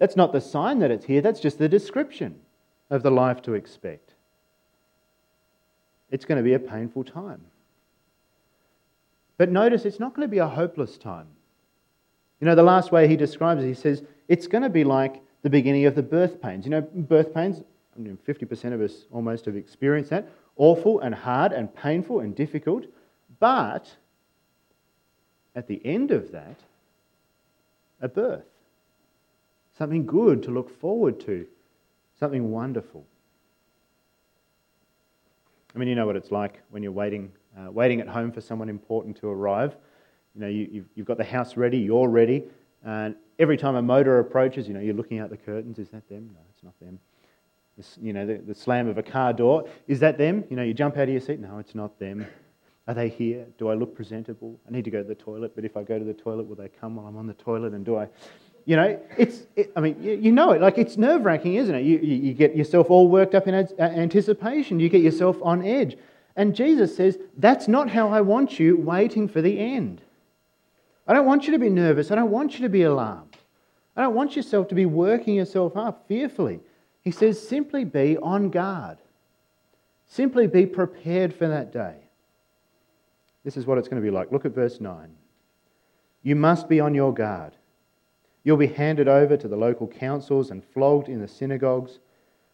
That's 0.00 0.16
not 0.16 0.32
the 0.32 0.40
sign 0.40 0.80
that 0.80 0.90
it's 0.90 1.04
here, 1.04 1.20
that's 1.20 1.38
just 1.38 1.58
the 1.58 1.68
description 1.68 2.40
of 2.88 3.04
the 3.04 3.10
life 3.10 3.42
to 3.42 3.54
expect. 3.54 4.14
It's 6.10 6.24
going 6.24 6.38
to 6.38 6.42
be 6.42 6.54
a 6.54 6.58
painful 6.58 7.04
time. 7.04 7.42
But 9.38 9.50
notice 9.50 9.84
it's 9.84 10.00
not 10.00 10.14
going 10.14 10.26
to 10.26 10.30
be 10.30 10.38
a 10.38 10.48
hopeless 10.48 10.98
time. 10.98 11.28
You 12.40 12.46
know, 12.46 12.54
the 12.54 12.62
last 12.62 12.90
way 12.90 13.06
he 13.06 13.16
describes 13.16 13.62
it, 13.62 13.68
he 13.68 13.74
says, 13.74 14.02
it's 14.26 14.46
going 14.46 14.62
to 14.62 14.70
be 14.70 14.84
like 14.84 15.22
the 15.42 15.50
beginning 15.50 15.84
of 15.84 15.94
the 15.94 16.02
birth 16.02 16.40
pains. 16.42 16.64
You 16.64 16.70
know, 16.70 16.80
birth 16.80 17.32
pains, 17.32 17.62
I 17.94 18.00
mean, 18.00 18.18
50% 18.26 18.72
of 18.72 18.80
us 18.80 19.04
almost 19.12 19.44
have 19.44 19.56
experienced 19.56 20.10
that. 20.10 20.26
awful 20.56 21.00
and 21.00 21.14
hard 21.14 21.52
and 21.52 21.74
painful 21.74 22.20
and 22.20 22.36
difficult, 22.36 22.84
but 23.38 23.96
at 25.54 25.66
the 25.68 25.80
end 25.84 26.10
of 26.10 26.32
that, 26.32 26.56
a 28.02 28.08
birth. 28.08 28.49
Something 29.80 30.04
good 30.04 30.42
to 30.42 30.50
look 30.50 30.78
forward 30.78 31.18
to, 31.20 31.46
something 32.18 32.50
wonderful. 32.50 33.02
I 35.74 35.78
mean, 35.78 35.88
you 35.88 35.94
know 35.94 36.04
what 36.04 36.16
it's 36.16 36.30
like 36.30 36.60
when 36.68 36.82
you're 36.82 36.92
waiting, 36.92 37.32
uh, 37.58 37.70
waiting 37.70 37.98
at 38.02 38.06
home 38.06 38.30
for 38.30 38.42
someone 38.42 38.68
important 38.68 39.16
to 39.20 39.28
arrive. 39.28 39.74
You 40.34 40.40
know, 40.42 40.48
you, 40.48 40.84
have 40.98 41.06
got 41.06 41.16
the 41.16 41.24
house 41.24 41.56
ready, 41.56 41.78
you're 41.78 42.10
ready, 42.10 42.44
and 42.84 43.14
every 43.38 43.56
time 43.56 43.74
a 43.74 43.80
motor 43.80 44.18
approaches, 44.18 44.68
you 44.68 44.74
know, 44.74 44.80
you're 44.80 44.92
looking 44.92 45.18
out 45.18 45.30
the 45.30 45.38
curtains. 45.38 45.78
Is 45.78 45.88
that 45.88 46.06
them? 46.10 46.28
No, 46.34 46.40
it's 46.54 46.62
not 46.62 46.78
them. 46.78 46.98
you 48.02 48.12
know, 48.12 48.26
the, 48.26 48.34
the 48.34 48.54
slam 48.54 48.86
of 48.86 48.98
a 48.98 49.02
car 49.02 49.32
door. 49.32 49.66
Is 49.88 49.98
that 50.00 50.18
them? 50.18 50.44
You 50.50 50.56
know, 50.56 50.62
you 50.62 50.74
jump 50.74 50.98
out 50.98 51.04
of 51.04 51.08
your 51.08 51.22
seat. 51.22 51.40
No, 51.40 51.56
it's 51.56 51.74
not 51.74 51.98
them. 51.98 52.26
Are 52.86 52.92
they 52.92 53.08
here? 53.08 53.46
Do 53.56 53.68
I 53.68 53.74
look 53.74 53.94
presentable? 53.94 54.60
I 54.68 54.72
need 54.72 54.84
to 54.84 54.90
go 54.90 55.00
to 55.00 55.08
the 55.08 55.14
toilet, 55.14 55.52
but 55.54 55.64
if 55.64 55.74
I 55.74 55.84
go 55.84 55.98
to 55.98 56.04
the 56.04 56.12
toilet, 56.12 56.46
will 56.46 56.56
they 56.56 56.68
come 56.68 56.96
while 56.96 57.06
I'm 57.06 57.16
on 57.16 57.26
the 57.26 57.32
toilet? 57.32 57.72
And 57.72 57.82
do 57.82 57.96
I, 57.96 58.08
you 58.64 58.76
know, 58.76 59.00
it's, 59.16 59.42
it, 59.56 59.72
I 59.76 59.80
mean, 59.80 60.02
you, 60.02 60.12
you, 60.12 60.32
know 60.32 60.52
it. 60.52 60.60
Like, 60.60 60.78
it's 60.78 60.96
nerve 60.96 61.24
wracking, 61.24 61.54
isn't 61.54 61.74
it? 61.74 61.82
You, 61.82 61.98
you, 61.98 62.16
you, 62.16 62.34
get 62.34 62.56
yourself 62.56 62.90
all 62.90 63.08
worked 63.08 63.34
up 63.34 63.48
in 63.48 63.54
uh, 63.54 63.66
anticipation, 63.78 64.80
you 64.80 64.88
get 64.88 65.02
yourself 65.02 65.36
on 65.42 65.64
edge. 65.64 65.96
And 66.36 66.54
Jesus 66.54 66.96
says, 66.96 67.18
That's 67.36 67.68
not 67.68 67.90
how 67.90 68.08
I 68.08 68.20
want 68.20 68.58
you 68.58 68.76
waiting 68.76 69.28
for 69.28 69.42
the 69.42 69.58
end. 69.58 70.02
I 71.06 71.12
don't 71.12 71.26
want 71.26 71.46
you 71.46 71.52
to 71.52 71.58
be 71.58 71.70
nervous. 71.70 72.10
I 72.10 72.14
don't 72.14 72.30
want 72.30 72.54
you 72.54 72.60
to 72.60 72.68
be 72.68 72.82
alarmed. 72.82 73.36
I 73.96 74.02
don't 74.02 74.14
want 74.14 74.36
yourself 74.36 74.68
to 74.68 74.74
be 74.74 74.86
working 74.86 75.34
yourself 75.34 75.76
up 75.76 76.04
fearfully. 76.06 76.60
He 77.02 77.10
says, 77.10 77.46
simply 77.46 77.84
be 77.84 78.16
on 78.18 78.50
guard. 78.50 78.98
Simply 80.06 80.46
be 80.46 80.66
prepared 80.66 81.34
for 81.34 81.48
that 81.48 81.72
day. 81.72 81.96
This 83.44 83.56
is 83.56 83.66
what 83.66 83.78
it's 83.78 83.88
going 83.88 84.00
to 84.00 84.06
be 84.06 84.10
like. 84.10 84.30
Look 84.30 84.44
at 84.44 84.54
verse 84.54 84.80
9. 84.80 85.14
You 86.22 86.36
must 86.36 86.68
be 86.68 86.80
on 86.80 86.94
your 86.94 87.14
guard. 87.14 87.52
You'll 88.42 88.56
be 88.56 88.66
handed 88.68 89.08
over 89.08 89.36
to 89.36 89.48
the 89.48 89.56
local 89.56 89.86
councils 89.86 90.50
and 90.50 90.64
flogged 90.64 91.08
in 91.08 91.20
the 91.20 91.28
synagogues. 91.28 91.98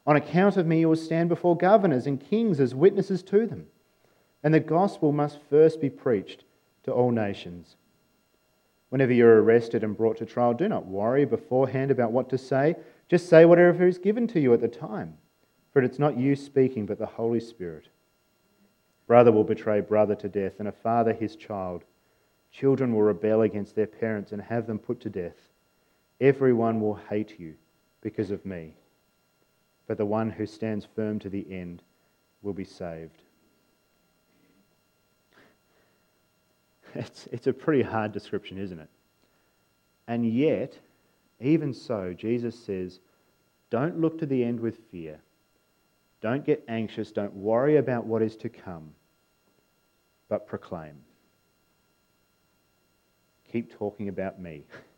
On 0.07 0.16
account 0.16 0.57
of 0.57 0.66
me, 0.66 0.81
you 0.81 0.88
will 0.88 0.97
stand 0.97 1.28
before 1.28 1.57
governors 1.57 2.07
and 2.07 2.21
kings 2.21 2.61
as 2.61 2.75
witnesses 2.75 3.23
to 3.25 3.47
them. 3.47 3.66
And 4.43 4.52
the 4.52 4.61
gospel 4.61 5.12
must 5.12 5.38
first 5.49 5.81
be 5.81 5.90
preached 5.90 6.45
to 6.85 6.93
all 6.93 7.11
nations. 7.11 7.76
Whenever 8.90 9.12
you're 9.12 9.43
arrested 9.43 9.83
and 9.83 9.97
brought 9.97 10.16
to 10.19 10.26
trial, 10.26 10.55
do 10.55 10.69
not 10.69 10.87
worry 10.87 11.25
beforehand 11.25 11.90
about 11.90 12.12
what 12.12 12.28
to 12.31 12.38
say. 12.38 12.76
Just 13.09 13.28
say 13.28 13.45
whatever 13.45 13.87
is 13.87 13.99
given 13.99 14.26
to 14.28 14.40
you 14.40 14.55
at 14.55 14.61
the 14.61 14.69
time, 14.69 15.16
for 15.73 15.83
it's 15.83 15.99
not 15.99 16.16
you 16.16 16.37
speaking, 16.37 16.87
but 16.87 16.99
the 16.99 17.07
Holy 17.07 17.40
Spirit. 17.40 17.88
Brother 19.07 19.31
will 19.31 19.45
betray 19.45 19.81
brother 19.81 20.14
to 20.16 20.28
death, 20.28 20.55
and 20.59 20.69
a 20.69 20.73
father 20.73 21.12
his 21.12 21.37
child. 21.37 21.85
Children 22.50 22.93
will 22.93 23.02
rebel 23.02 23.43
against 23.43 23.75
their 23.75 23.87
parents 23.87 24.33
and 24.33 24.43
have 24.43 24.66
them 24.66 24.78
put 24.78 25.00
to 25.00 25.11
death. 25.11 25.37
Everyone 26.20 26.80
will 26.80 26.99
hate 27.11 27.38
you 27.38 27.54
because 28.00 28.30
of 28.30 28.44
me, 28.46 28.75
but 29.87 29.99
the 29.99 30.06
one 30.06 30.30
who 30.30 30.46
stands 30.46 30.87
firm 30.96 31.18
to 31.18 31.28
the 31.28 31.46
end 31.50 31.82
will 32.42 32.54
be 32.54 32.64
saved. 32.64 33.23
It's, 36.94 37.28
it's 37.30 37.46
a 37.46 37.52
pretty 37.52 37.82
hard 37.82 38.12
description, 38.12 38.56
isn't 38.56 38.78
it? 38.78 38.88
And 40.08 40.25
yet, 40.25 40.78
even 41.40 41.75
so, 41.75 42.14
Jesus 42.14 42.58
says, 42.58 43.00
don't 43.68 44.00
look 44.00 44.18
to 44.20 44.26
the 44.26 44.42
end 44.42 44.61
with 44.61 44.78
fear. 44.90 45.20
Don't 46.23 46.46
get 46.46 46.64
anxious. 46.68 47.12
Don't 47.12 47.35
worry 47.35 47.76
about 47.76 48.06
what 48.06 48.23
is 48.23 48.37
to 48.37 48.49
come, 48.49 48.92
but 50.28 50.46
proclaim. 50.46 50.94
Keep 53.52 53.76
talking 53.76 54.08
about 54.08 54.41
me. 54.41 54.64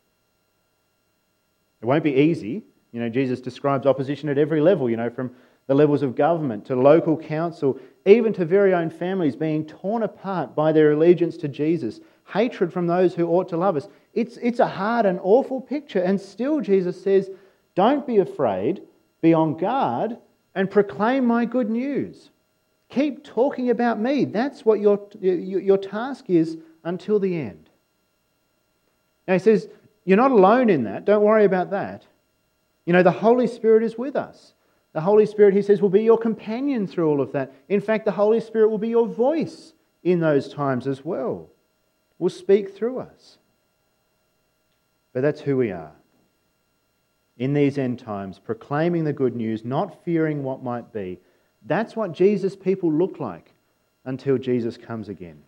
It 1.81 1.85
won't 1.85 2.03
be 2.03 2.13
easy. 2.13 2.63
You 2.91 2.99
know, 2.99 3.09
Jesus 3.09 3.39
describes 3.39 3.85
opposition 3.85 4.29
at 4.29 4.37
every 4.37 4.61
level, 4.61 4.89
you 4.89 4.97
know, 4.97 5.09
from 5.09 5.31
the 5.67 5.75
levels 5.75 6.01
of 6.01 6.15
government 6.15 6.65
to 6.65 6.75
local 6.75 7.15
council, 7.15 7.79
even 8.05 8.33
to 8.33 8.45
very 8.45 8.73
own 8.73 8.89
families 8.89 9.35
being 9.35 9.65
torn 9.65 10.03
apart 10.03 10.55
by 10.55 10.71
their 10.71 10.93
allegiance 10.93 11.37
to 11.37 11.47
Jesus, 11.47 11.99
hatred 12.33 12.73
from 12.73 12.87
those 12.87 13.13
who 13.13 13.27
ought 13.27 13.47
to 13.49 13.57
love 13.57 13.77
us. 13.77 13.87
It's, 14.13 14.37
it's 14.37 14.59
a 14.59 14.67
hard 14.67 15.05
and 15.05 15.19
awful 15.21 15.61
picture. 15.61 16.01
And 16.01 16.19
still, 16.19 16.59
Jesus 16.59 17.01
says, 17.01 17.29
Don't 17.75 18.07
be 18.07 18.17
afraid, 18.17 18.81
be 19.21 19.33
on 19.33 19.57
guard, 19.57 20.17
and 20.55 20.71
proclaim 20.71 21.25
my 21.25 21.45
good 21.45 21.69
news. 21.69 22.31
Keep 22.89 23.23
talking 23.23 23.69
about 23.69 23.99
me. 23.99 24.25
That's 24.25 24.65
what 24.65 24.79
your, 24.79 25.07
your 25.21 25.77
task 25.77 26.25
is 26.29 26.57
until 26.83 27.19
the 27.19 27.39
end. 27.39 27.69
Now, 29.27 29.33
he 29.33 29.39
says, 29.39 29.69
You're 30.09 30.17
not 30.17 30.31
alone 30.31 30.71
in 30.71 30.85
that. 30.85 31.05
Don't 31.05 31.21
worry 31.21 31.45
about 31.45 31.69
that. 31.69 32.03
You 32.87 32.93
know, 32.93 33.03
the 33.03 33.11
Holy 33.11 33.45
Spirit 33.45 33.83
is 33.83 33.95
with 33.95 34.15
us. 34.15 34.53
The 34.93 35.01
Holy 35.01 35.27
Spirit, 35.27 35.53
he 35.53 35.61
says, 35.61 35.83
will 35.83 35.89
be 35.89 36.01
your 36.01 36.17
companion 36.17 36.87
through 36.87 37.07
all 37.07 37.21
of 37.21 37.31
that. 37.33 37.53
In 37.67 37.79
fact, 37.79 38.05
the 38.05 38.11
Holy 38.11 38.39
Spirit 38.39 38.69
will 38.69 38.79
be 38.79 38.89
your 38.89 39.05
voice 39.05 39.73
in 40.01 40.19
those 40.19 40.51
times 40.51 40.87
as 40.87 41.05
well, 41.05 41.47
will 42.17 42.31
speak 42.31 42.75
through 42.75 43.01
us. 43.01 43.37
But 45.13 45.21
that's 45.21 45.41
who 45.41 45.57
we 45.57 45.71
are. 45.71 45.91
In 47.37 47.53
these 47.53 47.77
end 47.77 47.99
times, 47.99 48.39
proclaiming 48.39 49.03
the 49.03 49.13
good 49.13 49.35
news, 49.35 49.63
not 49.63 50.03
fearing 50.03 50.41
what 50.41 50.63
might 50.63 50.91
be. 50.91 51.19
That's 51.67 51.95
what 51.95 52.13
Jesus' 52.13 52.55
people 52.55 52.91
look 52.91 53.19
like 53.19 53.51
until 54.05 54.39
Jesus 54.39 54.75
comes 54.75 55.07
again. 55.07 55.43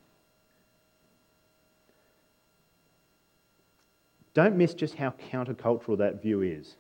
Don't 4.34 4.56
miss 4.56 4.74
just 4.74 4.96
how 4.96 5.14
countercultural 5.32 5.98
that 5.98 6.22
view 6.22 6.42
is. 6.42 6.76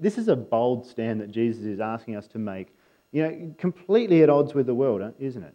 this 0.00 0.18
is 0.18 0.28
a 0.28 0.36
bold 0.36 0.86
stand 0.86 1.20
that 1.20 1.30
Jesus 1.30 1.64
is 1.64 1.80
asking 1.80 2.16
us 2.16 2.26
to 2.28 2.38
make, 2.38 2.68
you 3.12 3.22
know, 3.22 3.54
completely 3.58 4.22
at 4.22 4.30
odds 4.30 4.54
with 4.54 4.66
the 4.66 4.74
world, 4.74 5.14
isn't 5.18 5.42
it? 5.42 5.54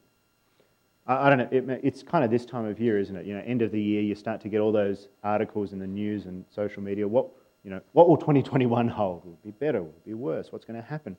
I, 1.07 1.27
I 1.27 1.29
don't 1.29 1.37
know, 1.39 1.73
it, 1.73 1.81
it's 1.83 2.03
kind 2.03 2.23
of 2.23 2.31
this 2.31 2.45
time 2.45 2.65
of 2.65 2.79
year, 2.79 2.99
isn't 2.99 3.15
it? 3.15 3.25
You 3.25 3.35
know, 3.35 3.43
end 3.45 3.61
of 3.61 3.71
the 3.71 3.81
year, 3.81 4.01
you 4.01 4.15
start 4.15 4.41
to 4.41 4.49
get 4.49 4.59
all 4.59 4.71
those 4.71 5.07
articles 5.23 5.73
in 5.73 5.79
the 5.79 5.87
news 5.87 6.25
and 6.25 6.45
social 6.53 6.81
media. 6.81 7.07
What, 7.07 7.27
you 7.63 7.69
know, 7.69 7.81
what 7.93 8.07
will 8.07 8.17
2021 8.17 8.87
hold? 8.87 9.25
Will 9.25 9.33
it 9.33 9.43
be 9.43 9.51
better? 9.51 9.81
Will 9.81 9.89
it 9.89 10.05
be 10.05 10.13
worse? 10.13 10.51
What's 10.51 10.65
going 10.65 10.81
to 10.81 10.87
happen? 10.87 11.15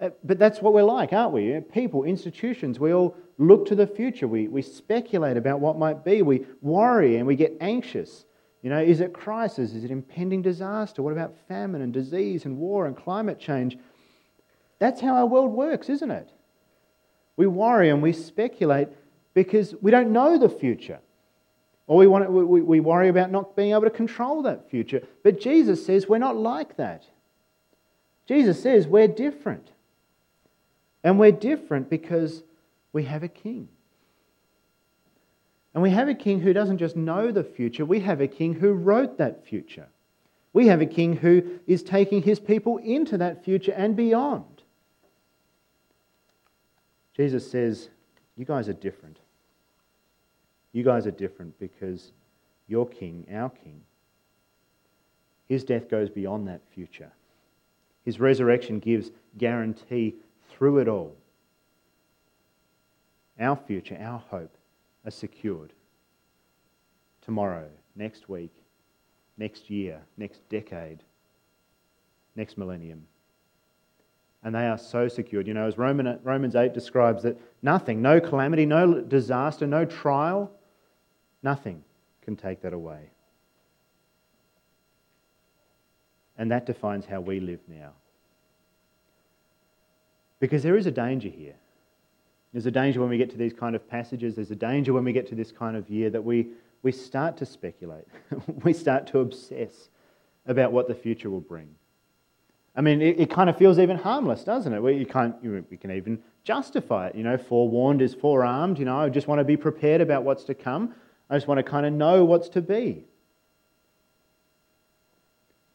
Uh, 0.00 0.10
but 0.24 0.38
that's 0.38 0.60
what 0.60 0.74
we're 0.74 0.82
like, 0.82 1.12
aren't 1.12 1.32
we? 1.32 1.60
People, 1.72 2.04
institutions, 2.04 2.80
we 2.80 2.92
all 2.92 3.16
look 3.38 3.64
to 3.66 3.74
the 3.74 3.86
future. 3.86 4.26
We, 4.26 4.48
we 4.48 4.60
speculate 4.60 5.36
about 5.36 5.60
what 5.60 5.78
might 5.78 6.04
be. 6.04 6.22
We 6.22 6.46
worry 6.62 7.16
and 7.16 7.26
we 7.26 7.36
get 7.36 7.56
anxious. 7.60 8.24
You 8.64 8.70
know, 8.70 8.80
is 8.80 9.00
it 9.00 9.12
crisis? 9.12 9.74
Is 9.74 9.84
it 9.84 9.90
impending 9.90 10.40
disaster? 10.40 11.02
What 11.02 11.12
about 11.12 11.36
famine 11.48 11.82
and 11.82 11.92
disease 11.92 12.46
and 12.46 12.56
war 12.56 12.86
and 12.86 12.96
climate 12.96 13.38
change? 13.38 13.76
That's 14.78 15.02
how 15.02 15.16
our 15.16 15.26
world 15.26 15.52
works, 15.52 15.90
isn't 15.90 16.10
it? 16.10 16.30
We 17.36 17.46
worry 17.46 17.90
and 17.90 18.00
we 18.00 18.14
speculate 18.14 18.88
because 19.34 19.74
we 19.82 19.90
don't 19.90 20.14
know 20.14 20.38
the 20.38 20.48
future. 20.48 21.00
Or 21.86 21.98
we, 21.98 22.06
want 22.06 22.24
to, 22.24 22.30
we, 22.30 22.80
worry 22.80 23.10
about 23.10 23.30
not 23.30 23.54
being 23.54 23.72
able 23.72 23.82
to 23.82 23.90
control 23.90 24.40
that 24.44 24.70
future. 24.70 25.06
But 25.22 25.42
Jesus 25.42 25.84
says 25.84 26.08
we're 26.08 26.16
not 26.16 26.34
like 26.34 26.78
that. 26.78 27.04
Jesus 28.26 28.62
says 28.62 28.86
we're 28.86 29.08
different. 29.08 29.72
And 31.02 31.18
we're 31.18 31.32
different 31.32 31.90
because 31.90 32.42
we 32.94 33.04
have 33.04 33.22
a 33.22 33.28
king. 33.28 33.68
And 35.74 35.82
we 35.82 35.90
have 35.90 36.08
a 36.08 36.14
king 36.14 36.40
who 36.40 36.52
doesn't 36.52 36.78
just 36.78 36.96
know 36.96 37.32
the 37.32 37.44
future, 37.44 37.84
we 37.84 38.00
have 38.00 38.20
a 38.20 38.28
king 38.28 38.54
who 38.54 38.72
wrote 38.72 39.18
that 39.18 39.44
future. 39.44 39.88
We 40.52 40.68
have 40.68 40.80
a 40.80 40.86
king 40.86 41.16
who 41.16 41.58
is 41.66 41.82
taking 41.82 42.22
his 42.22 42.38
people 42.38 42.78
into 42.78 43.18
that 43.18 43.44
future 43.44 43.72
and 43.72 43.96
beyond. 43.96 44.62
Jesus 47.16 47.50
says, 47.50 47.88
You 48.36 48.44
guys 48.44 48.68
are 48.68 48.74
different. 48.74 49.18
You 50.72 50.84
guys 50.84 51.06
are 51.06 51.12
different 51.12 51.58
because 51.58 52.12
your 52.68 52.86
king, 52.86 53.26
our 53.32 53.50
king, 53.50 53.80
his 55.48 55.64
death 55.64 55.88
goes 55.88 56.08
beyond 56.08 56.46
that 56.48 56.60
future. 56.72 57.10
His 58.04 58.20
resurrection 58.20 58.78
gives 58.78 59.10
guarantee 59.36 60.14
through 60.50 60.78
it 60.78 60.88
all. 60.88 61.16
Our 63.40 63.56
future, 63.56 63.98
our 64.00 64.22
hope, 64.30 64.56
are 65.04 65.10
secured. 65.10 65.72
Tomorrow, 67.22 67.68
next 67.96 68.28
week, 68.28 68.52
next 69.36 69.70
year, 69.70 70.00
next 70.16 70.46
decade, 70.48 71.02
next 72.36 72.58
millennium. 72.58 73.06
And 74.42 74.54
they 74.54 74.66
are 74.66 74.76
so 74.78 75.08
secured. 75.08 75.46
You 75.46 75.54
know, 75.54 75.66
as 75.66 75.78
Roman, 75.78 76.18
Romans 76.22 76.54
8 76.54 76.74
describes 76.74 77.22
that 77.22 77.40
nothing, 77.62 78.02
no 78.02 78.20
calamity, 78.20 78.66
no 78.66 79.00
disaster, 79.00 79.66
no 79.66 79.86
trial, 79.86 80.50
nothing 81.42 81.82
can 82.20 82.36
take 82.36 82.60
that 82.62 82.74
away. 82.74 83.10
And 86.36 86.50
that 86.50 86.66
defines 86.66 87.06
how 87.06 87.20
we 87.20 87.40
live 87.40 87.60
now. 87.68 87.92
Because 90.40 90.62
there 90.62 90.76
is 90.76 90.86
a 90.86 90.90
danger 90.90 91.28
here. 91.28 91.54
There's 92.54 92.66
a 92.66 92.70
danger 92.70 93.00
when 93.00 93.10
we 93.10 93.18
get 93.18 93.30
to 93.30 93.36
these 93.36 93.52
kind 93.52 93.74
of 93.74 93.86
passages, 93.90 94.36
there's 94.36 94.52
a 94.52 94.56
danger 94.56 94.92
when 94.92 95.04
we 95.04 95.12
get 95.12 95.26
to 95.28 95.34
this 95.34 95.50
kind 95.50 95.76
of 95.76 95.90
year 95.90 96.08
that 96.10 96.22
we, 96.22 96.46
we 96.84 96.92
start 96.92 97.36
to 97.38 97.46
speculate. 97.46 98.06
we 98.62 98.72
start 98.72 99.08
to 99.08 99.18
obsess 99.18 99.88
about 100.46 100.70
what 100.70 100.86
the 100.86 100.94
future 100.94 101.28
will 101.30 101.40
bring. 101.40 101.68
I 102.76 102.80
mean, 102.80 103.02
it, 103.02 103.18
it 103.18 103.30
kind 103.30 103.50
of 103.50 103.58
feels 103.58 103.80
even 103.80 103.96
harmless, 103.96 104.44
doesn't 104.44 104.72
it? 104.72 104.80
We, 104.80 105.04
can't, 105.04 105.34
you, 105.42 105.64
we 105.68 105.76
can 105.76 105.90
even 105.90 106.22
justify 106.44 107.08
it. 107.08 107.16
You 107.16 107.24
know, 107.24 107.36
forewarned 107.36 108.00
is 108.00 108.14
forearmed. 108.14 108.78
You 108.78 108.84
know, 108.84 109.00
I 109.00 109.08
just 109.08 109.26
want 109.26 109.40
to 109.40 109.44
be 109.44 109.56
prepared 109.56 110.00
about 110.00 110.22
what's 110.22 110.44
to 110.44 110.54
come. 110.54 110.94
I 111.28 111.34
just 111.34 111.48
want 111.48 111.58
to 111.58 111.64
kind 111.64 111.84
of 111.84 111.92
know 111.92 112.24
what's 112.24 112.48
to 112.50 112.62
be. 112.62 113.02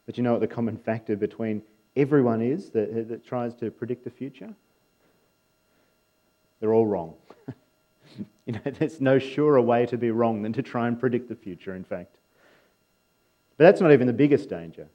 But 0.06 0.15
you 0.15 0.24
know 0.24 0.32
what 0.32 0.42
the 0.42 0.48
common 0.48 0.78
factor 0.78 1.18
between 1.18 1.62
everyone 1.98 2.42
is 2.42 2.70
that, 2.70 3.10
that 3.10 3.26
tries 3.26 3.54
to 3.56 3.70
predict 3.70 4.06
the 4.06 4.10
future? 4.10 4.54
They're 6.60 6.74
all 6.74 6.86
wrong. 6.86 7.13
you 8.45 8.54
know, 8.54 8.60
there's 8.65 9.02
no 9.02 9.19
surer 9.19 9.62
way 9.62 9.86
to 9.88 9.98
be 9.98 10.12
wrong 10.12 10.41
than 10.41 10.54
to 10.54 10.62
try 10.62 10.88
and 10.88 11.00
predict 11.00 11.30
the 11.30 11.36
future, 11.36 11.76
in 11.76 11.84
fact. 11.84 12.17
But 13.58 13.65
that's 13.65 13.82
not 13.82 13.91
even 13.91 14.08
the 14.08 14.13
biggest 14.13 14.50
danger. 14.50 14.88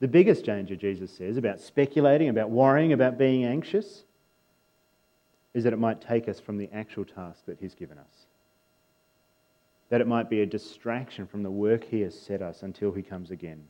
The 0.00 0.08
biggest 0.08 0.44
danger, 0.44 0.76
Jesus 0.76 1.10
says, 1.10 1.36
about 1.36 1.60
speculating, 1.60 2.28
about 2.28 2.50
worrying, 2.50 2.92
about 2.92 3.18
being 3.18 3.44
anxious, 3.44 4.04
is 5.54 5.64
that 5.64 5.72
it 5.72 5.78
might 5.78 6.02
take 6.02 6.28
us 6.28 6.38
from 6.38 6.58
the 6.58 6.68
actual 6.72 7.04
task 7.04 7.46
that 7.46 7.58
He's 7.58 7.74
given 7.74 7.96
us. 7.98 8.26
That 9.88 10.02
it 10.02 10.06
might 10.06 10.28
be 10.28 10.42
a 10.42 10.46
distraction 10.46 11.26
from 11.26 11.42
the 11.42 11.50
work 11.50 11.84
He 11.84 12.02
has 12.02 12.18
set 12.18 12.42
us 12.42 12.62
until 12.62 12.92
He 12.92 13.02
comes 13.02 13.30
again. 13.30 13.64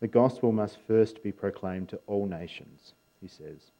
The 0.00 0.08
gospel 0.08 0.52
must 0.52 0.78
first 0.86 1.22
be 1.22 1.32
proclaimed 1.32 1.88
to 1.90 2.00
all 2.06 2.26
nations, 2.26 2.92
He 3.22 3.28
says. 3.28 3.70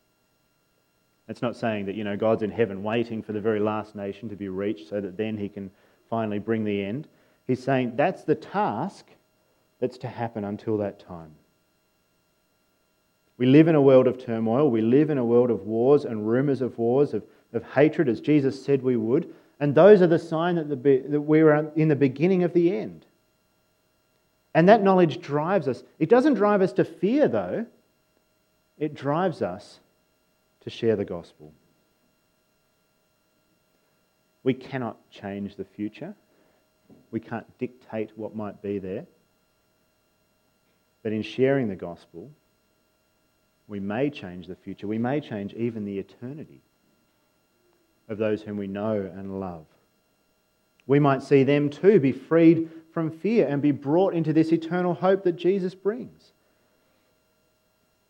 It's 1.29 1.43
not 1.43 1.57
saying 1.57 1.87
that, 1.87 1.97
you 1.97 2.05
know, 2.05 2.17
God's 2.17 2.43
in 2.43 2.51
heaven 2.51 2.83
waiting 2.83 3.23
for 3.23 3.33
the 3.33 3.41
very 3.41 3.61
last 3.61 3.97
nation 3.97 4.29
to 4.29 4.37
be 4.37 4.49
reached 4.49 4.89
so 4.89 5.01
that 5.01 5.17
then 5.17 5.37
he 5.37 5.49
can 5.49 5.71
finally 6.09 6.39
bring 6.39 6.65
the 6.65 6.85
end. 6.85 7.09
He's 7.47 7.63
saying 7.63 7.97
that's 7.97 8.23
the 8.25 8.35
task 8.35 9.07
that's 9.81 9.99
to 9.99 10.09
happen 10.09 10.45
until 10.45 10.79
that 10.79 11.01
time. 11.01 11.35
We 13.39 13.47
live 13.47 13.69
in 13.69 13.75
a 13.75 13.83
world 13.83 14.07
of 14.07 14.25
turmoil. 14.25 14.71
We 14.71 14.81
live 14.81 15.11
in 15.11 15.19
a 15.19 15.25
world 15.25 15.51
of 15.51 15.67
wars 15.67 16.05
and 16.05 16.27
rumours 16.27 16.63
of 16.63 16.79
wars, 16.79 17.13
of, 17.13 17.23
of 17.53 17.63
hatred, 17.65 18.09
as 18.09 18.21
Jesus 18.21 18.65
said 18.65 18.83
we 18.83 18.97
would. 18.97 19.35
And 19.61 19.75
those 19.75 20.03
are 20.03 20.07
the 20.07 20.19
sign 20.19 20.57
that, 20.57 20.69
the, 20.69 21.03
that 21.09 21.21
we're 21.21 21.55
in 21.77 21.89
the 21.89 21.97
beginning 21.97 22.45
of 22.45 22.53
the 22.53 22.75
end. 22.75 23.05
And 24.55 24.69
that 24.69 24.83
knowledge 24.83 25.21
drives 25.21 25.69
us. 25.69 25.83
It 25.99 26.09
doesn't 26.09 26.35
drive 26.35 26.63
us 26.63 26.73
to 26.75 26.85
fear, 26.85 27.29
though, 27.29 27.67
it 28.79 28.95
drives 28.95 29.43
us 29.43 29.81
to 30.67 30.71
share 30.71 30.97
the 30.97 31.05
gospel. 31.05 31.53
We 34.43 34.53
cannot 34.53 34.99
change 35.13 35.55
the 35.55 35.65
future. 35.65 36.13
We 37.13 37.21
can't 37.21 37.47
dictate 37.59 38.11
what 38.17 38.35
might 38.35 38.61
be 38.63 38.81
there. 38.81 39.07
But 41.05 41.13
in 41.13 41.23
sharing 41.23 41.69
the 41.69 41.77
gospel, 41.77 42.33
we 43.69 43.79
may 43.79 44.11
change 44.11 44.49
the 44.49 44.57
future. 44.57 44.89
We 44.89 44.99
may 44.99 45.21
change 45.21 45.55
even 45.55 45.85
the 45.85 46.01
eternity 46.01 46.63
of 48.09 48.19
those 48.19 48.43
whom 48.43 48.57
we 48.57 48.67
know 48.67 49.09
and 49.17 49.39
love. 49.39 49.67
We 50.89 50.99
might 50.99 51.23
see 51.23 51.45
them 51.45 51.71
too 51.71 52.01
be 52.01 52.11
freed 52.11 52.71
from 52.93 53.13
fear 53.13 53.47
and 53.47 53.63
be 53.63 53.71
brought 53.71 54.15
into 54.15 54.33
this 54.33 54.51
eternal 54.51 54.95
hope 54.95 55.23
that 55.23 55.37
Jesus 55.37 55.77
brings. 55.77 56.33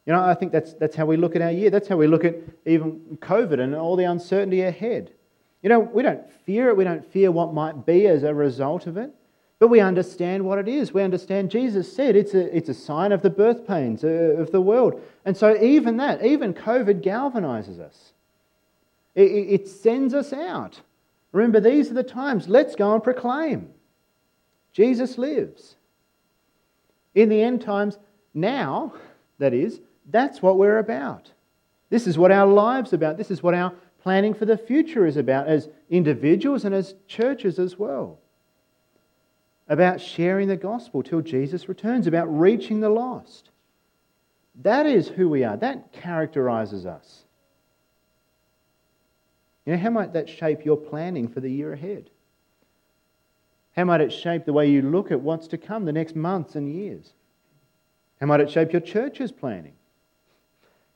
You 0.06 0.12
know, 0.12 0.22
I 0.22 0.34
think 0.34 0.52
that's, 0.52 0.72
that's 0.74 0.94
how 0.94 1.04
we 1.04 1.16
look 1.16 1.34
at 1.34 1.42
our 1.42 1.50
year. 1.50 1.68
That's 1.68 1.88
how 1.88 1.96
we 1.96 2.06
look 2.06 2.24
at 2.24 2.36
even 2.64 3.18
COVID 3.20 3.60
and 3.60 3.74
all 3.74 3.96
the 3.96 4.04
uncertainty 4.04 4.62
ahead. 4.62 5.10
You 5.62 5.68
know, 5.68 5.80
we 5.80 6.02
don't 6.02 6.22
fear 6.44 6.68
it. 6.68 6.76
We 6.76 6.84
don't 6.84 7.04
fear 7.12 7.32
what 7.32 7.52
might 7.52 7.84
be 7.84 8.06
as 8.06 8.22
a 8.22 8.32
result 8.32 8.86
of 8.86 8.96
it. 8.96 9.10
But 9.58 9.68
we 9.68 9.80
understand 9.80 10.44
what 10.44 10.58
it 10.58 10.68
is. 10.68 10.92
We 10.92 11.02
understand 11.02 11.50
Jesus 11.50 11.92
said 11.92 12.14
it's 12.14 12.34
a, 12.34 12.56
it's 12.56 12.68
a 12.68 12.74
sign 12.74 13.10
of 13.10 13.22
the 13.22 13.30
birth 13.30 13.66
pains 13.66 14.04
uh, 14.04 14.08
of 14.38 14.52
the 14.52 14.60
world. 14.60 15.02
And 15.24 15.36
so, 15.36 15.60
even 15.60 15.96
that, 15.96 16.24
even 16.24 16.52
COVID 16.54 17.02
galvanizes 17.02 17.80
us. 17.80 18.12
It, 19.14 19.22
it 19.22 19.68
sends 19.68 20.12
us 20.12 20.32
out. 20.32 20.80
Remember, 21.32 21.58
these 21.58 21.90
are 21.90 21.94
the 21.94 22.02
times. 22.02 22.48
Let's 22.48 22.76
go 22.76 22.94
and 22.94 23.02
proclaim. 23.02 23.70
Jesus 24.72 25.16
lives. 25.16 25.74
In 27.14 27.30
the 27.30 27.42
end 27.42 27.62
times, 27.62 27.98
now, 28.34 28.92
that 29.38 29.54
is, 29.54 29.80
that's 30.06 30.40
what 30.40 30.58
we're 30.58 30.78
about. 30.78 31.32
This 31.90 32.06
is 32.06 32.18
what 32.18 32.32
our 32.32 32.46
lives 32.46 32.92
about. 32.92 33.16
This 33.16 33.30
is 33.30 33.42
what 33.42 33.54
our 33.54 33.72
planning 34.02 34.34
for 34.34 34.44
the 34.44 34.56
future 34.58 35.06
is 35.06 35.16
about 35.16 35.48
as 35.48 35.68
individuals 35.90 36.64
and 36.64 36.74
as 36.74 36.94
churches 37.08 37.58
as 37.58 37.78
well. 37.78 38.18
About 39.68 40.00
sharing 40.00 40.48
the 40.48 40.56
gospel 40.56 41.02
till 41.02 41.20
Jesus 41.20 41.68
returns, 41.68 42.06
about 42.06 42.26
reaching 42.26 42.80
the 42.80 42.88
lost. 42.88 43.50
That 44.62 44.86
is 44.86 45.08
who 45.08 45.28
we 45.28 45.44
are. 45.44 45.56
That 45.56 45.92
characterizes 45.92 46.86
us. 46.86 47.24
You 49.64 49.72
know, 49.72 49.78
how 49.78 49.90
might 49.90 50.12
that 50.12 50.28
shape 50.28 50.64
your 50.64 50.76
planning 50.76 51.28
for 51.28 51.40
the 51.40 51.50
year 51.50 51.72
ahead? 51.72 52.08
How 53.74 53.84
might 53.84 54.00
it 54.00 54.12
shape 54.12 54.44
the 54.44 54.52
way 54.52 54.70
you 54.70 54.80
look 54.80 55.10
at 55.10 55.20
what's 55.20 55.48
to 55.48 55.58
come 55.58 55.84
the 55.84 55.92
next 55.92 56.16
months 56.16 56.54
and 56.54 56.72
years? 56.72 57.12
How 58.20 58.26
might 58.26 58.40
it 58.40 58.50
shape 58.50 58.72
your 58.72 58.80
church's 58.80 59.32
planning? 59.32 59.75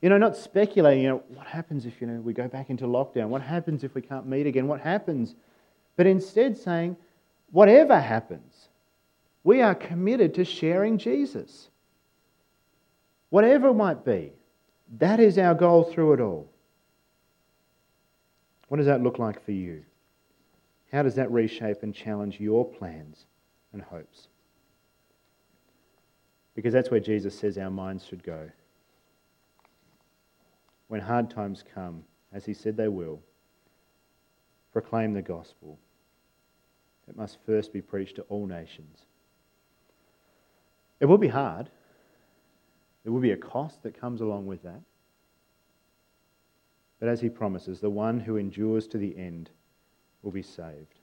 You 0.01 0.09
know, 0.09 0.17
not 0.17 0.35
speculating, 0.35 1.03
you 1.03 1.09
know, 1.09 1.23
what 1.29 1.45
happens 1.45 1.85
if, 1.85 2.01
you 2.01 2.07
know, 2.07 2.19
we 2.21 2.33
go 2.33 2.47
back 2.47 2.71
into 2.71 2.85
lockdown? 2.85 3.27
What 3.27 3.43
happens 3.43 3.83
if 3.83 3.93
we 3.93 4.01
can't 4.01 4.25
meet 4.25 4.47
again? 4.47 4.67
What 4.67 4.81
happens? 4.81 5.35
But 5.95 6.07
instead 6.07 6.57
saying, 6.57 6.97
whatever 7.51 7.99
happens, 7.99 8.69
we 9.43 9.61
are 9.61 9.75
committed 9.75 10.33
to 10.35 10.45
sharing 10.45 10.97
Jesus. 10.97 11.69
Whatever 13.29 13.69
it 13.69 13.75
might 13.75 14.03
be, 14.03 14.31
that 14.97 15.19
is 15.19 15.37
our 15.37 15.53
goal 15.53 15.83
through 15.83 16.13
it 16.13 16.19
all. 16.19 16.49
What 18.69 18.77
does 18.77 18.87
that 18.87 19.03
look 19.03 19.19
like 19.19 19.43
for 19.45 19.51
you? 19.51 19.83
How 20.91 21.03
does 21.03 21.15
that 21.15 21.31
reshape 21.31 21.83
and 21.83 21.93
challenge 21.93 22.39
your 22.39 22.65
plans 22.65 23.25
and 23.71 23.81
hopes? 23.81 24.27
Because 26.55 26.73
that's 26.73 26.89
where 26.89 26.99
Jesus 26.99 27.37
says 27.37 27.57
our 27.57 27.69
minds 27.69 28.05
should 28.05 28.23
go 28.23 28.49
when 30.91 30.99
hard 30.99 31.29
times 31.29 31.63
come, 31.73 32.03
as 32.33 32.43
he 32.43 32.53
said 32.53 32.75
they 32.75 32.89
will, 32.89 33.21
proclaim 34.73 35.13
the 35.13 35.21
gospel. 35.21 35.79
It 37.07 37.15
must 37.15 37.37
first 37.45 37.71
be 37.71 37.81
preached 37.81 38.17
to 38.17 38.23
all 38.23 38.45
nations. 38.45 39.05
It 40.99 41.05
will 41.05 41.17
be 41.17 41.29
hard. 41.29 41.69
There 43.05 43.13
will 43.13 43.21
be 43.21 43.31
a 43.31 43.37
cost 43.37 43.83
that 43.83 43.97
comes 43.97 44.19
along 44.19 44.47
with 44.47 44.63
that. 44.63 44.81
But 46.99 47.07
as 47.07 47.21
he 47.21 47.29
promises, 47.29 47.79
the 47.79 47.89
one 47.89 48.19
who 48.19 48.35
endures 48.35 48.85
to 48.87 48.97
the 48.97 49.17
end 49.17 49.49
will 50.23 50.31
be 50.31 50.43
saved. 50.43 50.99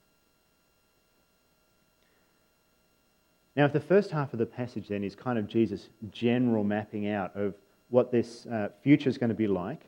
Now, 3.57 3.65
if 3.65 3.73
the 3.73 3.81
first 3.81 4.11
half 4.11 4.35
of 4.35 4.39
the 4.39 4.45
passage 4.45 4.89
then 4.89 5.03
is 5.03 5.15
kind 5.15 5.39
of 5.39 5.49
Jesus' 5.49 5.89
general 6.13 6.63
mapping 6.63 7.09
out 7.09 7.35
of 7.35 7.55
what 7.91 8.13
this 8.13 8.47
uh, 8.47 8.69
future 8.83 9.09
is 9.09 9.19
going 9.19 9.31
to 9.31 9.35
be 9.35 9.47
like. 9.47 9.83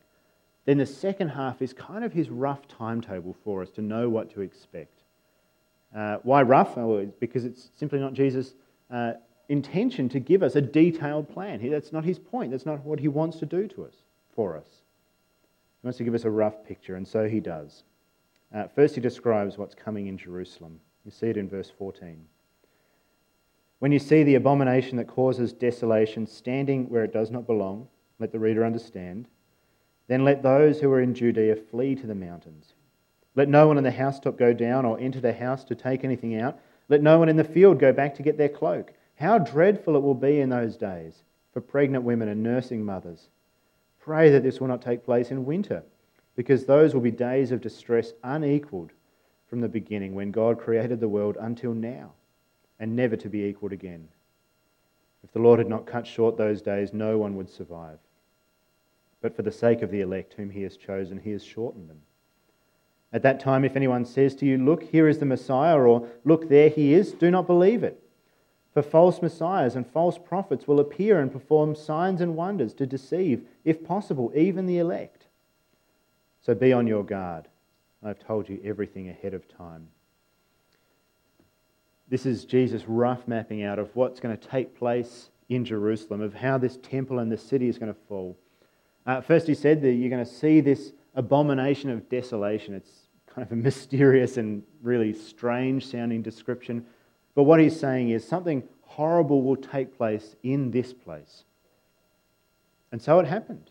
Then 0.67 0.79
the 0.79 0.87
second 0.87 1.31
half 1.31 1.63
is 1.63 1.73
kind 1.73 2.05
of 2.05 2.13
his 2.13 2.31
rough 2.31 2.69
timetable 2.69 3.37
for 3.45 3.63
us 3.63 3.71
to 3.71 3.83
know 3.83 4.09
what 4.09 4.31
to 4.35 4.43
expect. 4.43 5.01
Uh, 5.95 6.19
why 6.23 6.43
rough? 6.43 6.77
Oh, 6.79 7.05
because 7.19 7.45
it's 7.45 7.71
simply 7.77 7.99
not 7.99 8.15
Jesus' 8.15 8.55
uh, 8.91 9.15
intention 9.49 10.09
to 10.11 10.21
give 10.21 10.43
us 10.43 10.55
a 10.55 10.61
detailed 10.61 11.29
plan. 11.29 11.69
That's 11.71 11.93
not 11.93 12.05
his 12.05 12.19
point. 12.19 12.53
That's 12.53 12.67
not 12.67 12.85
what 12.85 13.01
he 13.01 13.09
wants 13.09 13.39
to 13.39 13.47
do 13.47 13.67
to 13.69 13.85
us, 13.85 13.95
for 14.35 14.57
us. 14.57 14.69
He 15.83 15.87
wants 15.87 15.99
to 15.99 16.05
give 16.05 16.15
us 16.15 16.25
a 16.25 16.31
rough 16.31 16.65
picture, 16.65 16.95
and 16.95 17.07
so 17.07 17.29
he 17.29 17.41
does. 17.41 17.83
Uh, 18.55 18.69
first, 18.69 18.95
he 18.95 19.01
describes 19.01 19.59
what's 19.59 19.75
coming 19.75 20.07
in 20.07 20.17
Jerusalem. 20.17 20.79
You 21.05 21.11
see 21.11 21.29
it 21.29 21.37
in 21.37 21.49
verse 21.49 21.73
14. 21.77 22.25
When 23.81 23.93
you 23.93 23.99
see 23.99 24.23
the 24.23 24.35
abomination 24.35 24.99
that 24.99 25.09
causes 25.09 25.55
desolation 25.55 26.27
standing 26.27 26.90
where 26.90 27.03
it 27.03 27.14
does 27.14 27.31
not 27.31 27.47
belong, 27.47 27.88
let 28.19 28.31
the 28.31 28.38
reader 28.38 28.62
understand. 28.62 29.27
Then 30.07 30.23
let 30.23 30.43
those 30.43 30.81
who 30.81 30.93
are 30.93 31.01
in 31.01 31.14
Judea 31.14 31.57
flee 31.57 31.95
to 31.95 32.07
the 32.07 32.14
mountains. 32.14 32.75
Let 33.37 33.49
no 33.49 33.66
one 33.66 33.79
in 33.79 33.85
the 33.85 33.90
housetop 33.90 34.37
go 34.37 34.53
down 34.53 34.85
or 34.85 35.01
enter 35.01 35.19
the 35.19 35.33
house 35.33 35.64
to 35.64 35.75
take 35.75 36.05
anything 36.05 36.38
out. 36.38 36.61
Let 36.90 37.03
no 37.03 37.19
one 37.19 37.31
in 37.31 37.37
the 37.37 37.45
field 37.45 37.79
go 37.79 37.90
back 37.90 38.14
to 38.16 38.23
get 38.23 38.37
their 38.37 38.51
cloak. 38.51 38.93
How 39.14 39.38
dreadful 39.38 39.97
it 39.97 40.03
will 40.03 40.14
be 40.14 40.40
in 40.40 40.51
those 40.51 40.77
days 40.77 41.23
for 41.55 41.62
pregnant 41.62 42.05
women 42.05 42.29
and 42.29 42.43
nursing 42.43 42.85
mothers. 42.85 43.31
Pray 43.99 44.29
that 44.29 44.43
this 44.43 44.61
will 44.61 44.69
not 44.69 44.83
take 44.83 45.07
place 45.07 45.31
in 45.31 45.47
winter, 45.47 45.83
because 46.37 46.66
those 46.66 46.93
will 46.93 47.01
be 47.01 47.11
days 47.11 47.51
of 47.51 47.62
distress 47.62 48.12
unequaled 48.25 48.90
from 49.47 49.62
the 49.62 49.69
beginning 49.69 50.14
when 50.14 50.33
God 50.33 50.59
created 50.59 51.01
the 51.01 51.09
world 51.09 51.38
until 51.40 51.73
now 51.73 52.12
and 52.81 52.97
never 52.97 53.14
to 53.14 53.29
be 53.29 53.45
equalled 53.45 53.73
again. 53.73 54.09
If 55.23 55.33
the 55.33 55.38
Lord 55.38 55.59
had 55.59 55.69
not 55.69 55.87
cut 55.87 56.07
short 56.07 56.37
those 56.37 56.62
days, 56.62 56.93
no 56.93 57.19
one 57.19 57.37
would 57.37 57.51
survive. 57.51 57.99
but 59.21 59.37
for 59.37 59.43
the 59.43 59.53
sake 59.53 59.83
of 59.83 59.90
the 59.90 60.01
elect 60.01 60.33
whom 60.33 60.49
he 60.49 60.62
has 60.62 60.79
chosen, 60.79 61.19
he 61.19 61.31
has 61.31 61.45
shortened 61.45 61.90
them. 61.90 62.01
At 63.12 63.23
that 63.23 63.38
time, 63.38 63.66
if 63.66 63.77
anyone 63.77 64.07
says 64.07 64.35
to 64.37 64.47
you, 64.47 64.57
Look, 64.57 64.83
here 64.85 65.09
is 65.09 65.19
the 65.19 65.27
Messiah, 65.27 65.79
or 65.79 66.09
Look, 66.25 66.49
there 66.49 66.71
he 66.71 66.95
is, 66.95 67.12
do 67.12 67.31
not 67.31 67.47
believe 67.47 67.85
it. 67.85 68.03
For 68.73 68.83
false 68.83 69.21
messiahs 69.21 69.75
and 69.77 69.87
false 69.87 70.16
prophets 70.16 70.66
will 70.66 70.81
appear 70.81 71.21
and 71.21 71.33
perform 71.33 71.75
signs 71.75 72.21
and 72.21 72.37
wonders 72.37 72.73
to 72.75 72.87
deceive, 72.87 73.45
if 73.64 73.85
possible, 73.85 74.33
even 74.35 74.66
the 74.66 74.79
elect. 74.79 75.27
So 76.40 76.55
be 76.55 76.73
on 76.73 76.87
your 76.87 77.05
guard. 77.05 77.49
I've 78.03 78.25
told 78.25 78.49
you 78.49 78.61
everything 78.64 79.09
ahead 79.09 79.35
of 79.35 79.47
time. 79.49 79.88
This 82.11 82.27
is 82.27 82.44
Jesus' 82.44 82.83
rough 82.88 83.29
mapping 83.29 83.62
out 83.62 83.79
of 83.79 83.94
what's 83.94 84.18
going 84.18 84.37
to 84.37 84.49
take 84.49 84.77
place 84.77 85.31
in 85.49 85.64
Jerusalem, 85.64 86.20
of 86.20 86.35
how 86.35 86.59
this 86.59 86.77
temple 86.79 87.20
and 87.20 87.31
the 87.31 87.38
city 87.38 87.68
is 87.68 87.79
going 87.79 87.92
to 87.94 88.01
fall. 88.09 88.37
Uh, 89.07 89.20
first, 89.20 89.46
he 89.46 89.55
said 89.55 89.81
that 89.83 89.92
you're 89.92 90.11
going 90.11 90.25
to 90.25 90.31
see 90.31 90.61
this 90.61 90.92
abomination 91.14 91.88
of 91.88 92.09
desolation. 92.09 92.75
It's 92.75 92.90
kind 93.33 93.46
of 93.46 93.53
a 93.53 93.57
mysterious 93.62 94.38
and 94.38 94.64
really 94.83 95.12
strange 95.12 95.87
sounding 95.87 96.20
description. 96.20 96.85
But 97.37 97.44
what 97.44 97.61
he's 97.61 97.79
saying 97.79 98.11
is 98.11 98.27
something 98.27 98.64
horrible 98.83 99.42
will 99.42 99.57
take 99.57 99.96
place 99.96 100.35
in 100.42 100.73
this 100.73 100.92
place. 100.92 101.44
And 102.90 103.01
so 103.01 103.20
it 103.20 103.27
happened. 103.27 103.70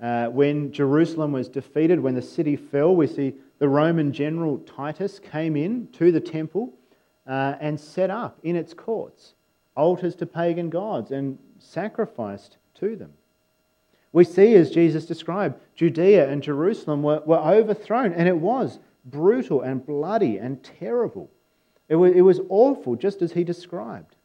Uh, 0.00 0.26
when 0.26 0.70
Jerusalem 0.70 1.32
was 1.32 1.48
defeated, 1.48 1.98
when 1.98 2.14
the 2.14 2.22
city 2.22 2.56
fell, 2.56 2.94
we 2.94 3.06
see 3.06 3.34
the 3.58 3.68
Roman 3.70 4.12
general 4.12 4.58
Titus 4.58 5.18
came 5.18 5.56
in 5.56 5.88
to 5.92 6.12
the 6.12 6.20
temple 6.20 6.74
uh, 7.28 7.56
and 7.60 7.78
set 7.78 8.10
up 8.10 8.38
in 8.42 8.56
its 8.56 8.74
courts 8.74 9.34
altars 9.76 10.16
to 10.16 10.26
pagan 10.26 10.70
gods 10.70 11.12
and 11.12 11.38
sacrificed 11.58 12.56
to 12.74 12.96
them. 12.96 13.12
We 14.12 14.24
see, 14.24 14.54
as 14.54 14.70
Jesus 14.70 15.06
described, 15.06 15.60
Judea 15.76 16.28
and 16.28 16.42
Jerusalem 16.42 17.02
were, 17.02 17.22
were 17.24 17.38
overthrown, 17.38 18.12
and 18.12 18.26
it 18.26 18.36
was 18.36 18.78
brutal 19.04 19.62
and 19.62 19.84
bloody 19.84 20.38
and 20.38 20.62
terrible. 20.64 21.30
It 21.88 21.96
was, 21.96 22.12
it 22.14 22.22
was 22.22 22.40
awful, 22.48 22.96
just 22.96 23.22
as 23.22 23.32
he 23.32 23.44
described. 23.44 24.16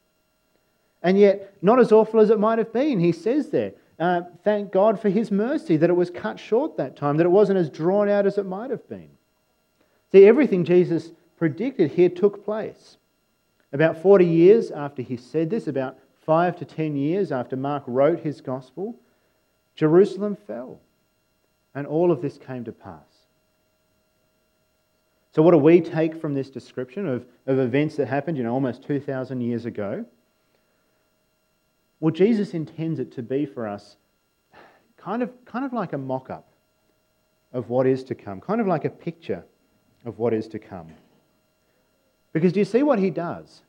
And 1.04 1.20
yet, 1.20 1.54
not 1.62 1.80
as 1.80 1.92
awful 1.92 2.22
as 2.22 2.30
it 2.30 2.40
might 2.40 2.58
have 2.58 2.74
been. 2.74 3.00
He 3.00 3.12
says 3.12 3.50
there, 3.50 3.74
uh, 4.00 4.22
thank 4.44 4.72
God 4.72 5.00
for 5.00 5.10
his 5.10 5.30
mercy 5.32 5.78
that 5.78 5.90
it 5.90 5.94
was 5.94 6.10
cut 6.10 6.40
short 6.40 6.78
that 6.78 6.96
time, 6.96 7.18
that 7.18 7.26
it 7.26 7.30
wasn't 7.30 7.60
as 7.60 7.70
drawn 7.70 8.10
out 8.10 8.26
as 8.26 8.38
it 8.38 8.46
might 8.46 8.72
have 8.72 8.88
been. 8.90 9.10
See, 10.12 10.26
everything 10.26 10.64
Jesus 10.64 11.12
predicted 11.38 11.92
here 11.92 12.10
took 12.10 12.44
place. 12.44 12.98
About 13.72 14.02
40 14.02 14.26
years 14.26 14.72
after 14.72 15.02
he 15.02 15.18
said 15.18 15.50
this, 15.50 15.68
about 15.68 15.98
five 16.26 16.56
to 16.58 16.66
10 16.66 16.96
years 16.96 17.32
after 17.32 17.56
Mark 17.56 17.84
wrote 17.88 18.20
his 18.20 18.42
gospel, 18.42 18.96
Jerusalem 19.76 20.38
fell. 20.48 20.80
And 21.76 21.88
all 21.88 22.12
of 22.12 22.22
this 22.22 22.38
came 22.38 22.64
to 22.66 22.72
pass. 22.72 23.24
So, 25.34 25.42
what 25.42 25.52
do 25.52 25.58
we 25.58 25.82
take 25.82 26.16
from 26.16 26.36
this 26.36 26.52
description 26.52 27.08
of, 27.08 27.26
of 27.48 27.58
events 27.58 27.96
that 27.96 28.08
happened, 28.08 28.38
you 28.38 28.44
know, 28.44 28.54
almost 28.54 28.84
2,000 28.84 29.42
years 29.42 29.66
ago? 29.66 30.06
Well, 32.00 32.12
Jesus 32.12 32.54
intends 32.54 33.00
it 33.00 33.12
to 33.14 33.24
be 33.24 33.48
for 33.48 33.68
us 33.68 33.98
kind 34.98 35.24
of, 35.24 35.32
kind 35.46 35.66
of 35.66 35.74
like 35.74 35.94
a 35.94 35.98
mock 35.98 36.30
up 36.30 36.48
of 37.52 37.70
what 37.70 37.88
is 37.88 38.04
to 38.06 38.16
come, 38.16 38.42
kind 38.42 38.62
of 38.62 38.68
like 38.68 38.86
a 38.86 38.90
picture 38.90 39.44
of 40.06 40.20
what 40.20 40.34
is 40.34 40.48
to 40.50 40.60
come. 40.60 40.88
Because 42.34 42.52
do 42.52 42.60
you 42.60 42.66
see 42.66 42.84
what 42.84 43.00
he 43.00 43.10
does? 43.10 43.62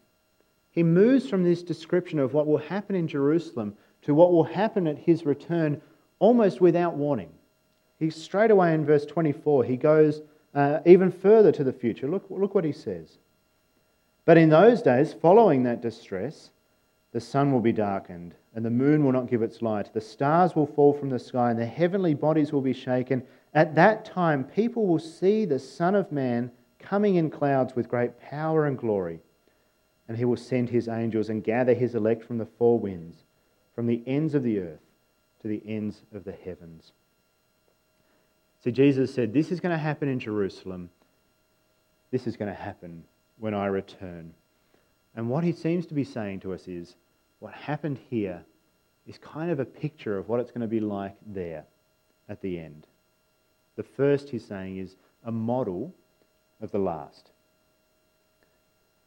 He 0.70 0.82
moves 0.82 1.28
from 1.28 1.44
this 1.44 1.62
description 1.62 2.18
of 2.18 2.34
what 2.34 2.46
will 2.46 2.58
happen 2.58 2.96
in 2.96 3.06
Jerusalem 3.06 3.76
to 4.02 4.14
what 4.14 4.32
will 4.32 4.44
happen 4.44 4.88
at 4.88 4.98
his 4.98 5.24
return 5.24 5.80
almost 6.18 6.60
without 6.60 6.96
warning. 6.96 7.30
He 7.98 8.10
straight 8.10 8.50
away 8.50 8.74
in 8.74 8.84
verse 8.84 9.06
24, 9.06 9.64
he 9.64 9.76
goes 9.76 10.22
uh, 10.54 10.80
even 10.84 11.12
further 11.12 11.52
to 11.52 11.64
the 11.64 11.72
future. 11.72 12.08
Look, 12.08 12.26
look 12.28 12.54
what 12.54 12.64
he 12.64 12.72
says. 12.72 13.18
But 14.24 14.38
in 14.38 14.48
those 14.48 14.82
days, 14.82 15.12
following 15.12 15.62
that 15.64 15.82
distress, 15.82 16.50
the 17.12 17.20
sun 17.20 17.52
will 17.52 17.60
be 17.60 17.72
darkened, 17.72 18.34
and 18.54 18.64
the 18.64 18.70
moon 18.70 19.04
will 19.04 19.12
not 19.12 19.28
give 19.28 19.42
its 19.42 19.62
light. 19.62 19.92
The 19.92 20.00
stars 20.00 20.56
will 20.56 20.66
fall 20.66 20.92
from 20.92 21.10
the 21.10 21.18
sky, 21.18 21.50
and 21.50 21.58
the 21.58 21.66
heavenly 21.66 22.14
bodies 22.14 22.52
will 22.52 22.60
be 22.60 22.72
shaken. 22.72 23.22
At 23.52 23.74
that 23.74 24.04
time, 24.04 24.44
people 24.44 24.86
will 24.86 24.98
see 24.98 25.44
the 25.44 25.58
Son 25.58 25.94
of 25.94 26.10
Man 26.10 26.50
coming 26.84 27.16
in 27.16 27.30
clouds 27.30 27.74
with 27.74 27.88
great 27.88 28.20
power 28.20 28.66
and 28.66 28.78
glory. 28.78 29.20
And 30.06 30.16
he 30.18 30.24
will 30.24 30.36
send 30.36 30.68
his 30.68 30.86
angels 30.86 31.30
and 31.30 31.42
gather 31.42 31.72
his 31.72 31.94
elect 31.94 32.24
from 32.24 32.38
the 32.38 32.46
four 32.46 32.78
winds, 32.78 33.24
from 33.74 33.86
the 33.86 34.02
ends 34.06 34.34
of 34.34 34.42
the 34.42 34.58
earth 34.58 34.80
to 35.40 35.48
the 35.48 35.62
ends 35.66 36.02
of 36.14 36.24
the 36.24 36.32
heavens. 36.32 36.92
See, 38.62 38.70
Jesus 38.70 39.14
said, 39.14 39.32
This 39.32 39.50
is 39.50 39.60
going 39.60 39.72
to 39.72 39.78
happen 39.78 40.08
in 40.08 40.18
Jerusalem. 40.18 40.90
This 42.10 42.26
is 42.26 42.36
going 42.36 42.50
to 42.50 42.60
happen 42.60 43.04
when 43.38 43.54
I 43.54 43.66
return. 43.66 44.34
And 45.16 45.28
what 45.28 45.44
he 45.44 45.52
seems 45.52 45.86
to 45.86 45.94
be 45.94 46.04
saying 46.04 46.40
to 46.40 46.52
us 46.52 46.68
is, 46.68 46.96
what 47.40 47.52
happened 47.52 47.98
here 48.08 48.44
is 49.06 49.18
kind 49.18 49.50
of 49.50 49.60
a 49.60 49.64
picture 49.64 50.18
of 50.18 50.28
what 50.28 50.40
it's 50.40 50.50
going 50.50 50.62
to 50.62 50.66
be 50.66 50.80
like 50.80 51.16
there 51.26 51.64
at 52.28 52.40
the 52.40 52.58
end. 52.58 52.86
The 53.76 53.82
first, 53.82 54.30
he's 54.30 54.44
saying, 54.44 54.78
is 54.78 54.96
a 55.24 55.32
model 55.32 55.94
of 56.60 56.70
the 56.70 56.78
last. 56.78 57.30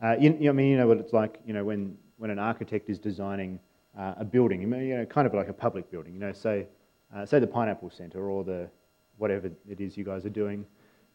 Uh, 0.01 0.15
you, 0.19 0.38
you, 0.39 0.49
I 0.49 0.53
mean, 0.53 0.67
you 0.67 0.77
know 0.77 0.88
what 0.88 0.97
it's 0.97 1.13
like, 1.13 1.39
you 1.45 1.53
know, 1.53 1.63
when, 1.63 1.97
when 2.17 2.29
an 2.29 2.39
architect 2.39 2.89
is 2.89 2.99
designing 2.99 3.60
uh, 3.97 4.15
a 4.17 4.25
building, 4.25 4.62
you 4.62 4.67
know, 4.67 5.05
kind 5.05 5.25
of 5.25 5.33
like 5.33 5.49
a 5.49 5.53
public 5.53 5.89
building, 5.89 6.13
you 6.13 6.19
know, 6.19 6.33
say, 6.33 6.67
uh, 7.15 7.25
say 7.25 7.39
the 7.39 7.47
Pineapple 7.47 7.89
Centre 7.89 8.29
or 8.29 8.43
the 8.43 8.69
whatever 9.17 9.49
it 9.67 9.81
is 9.81 9.97
you 9.97 10.03
guys 10.03 10.25
are 10.25 10.29
doing 10.29 10.65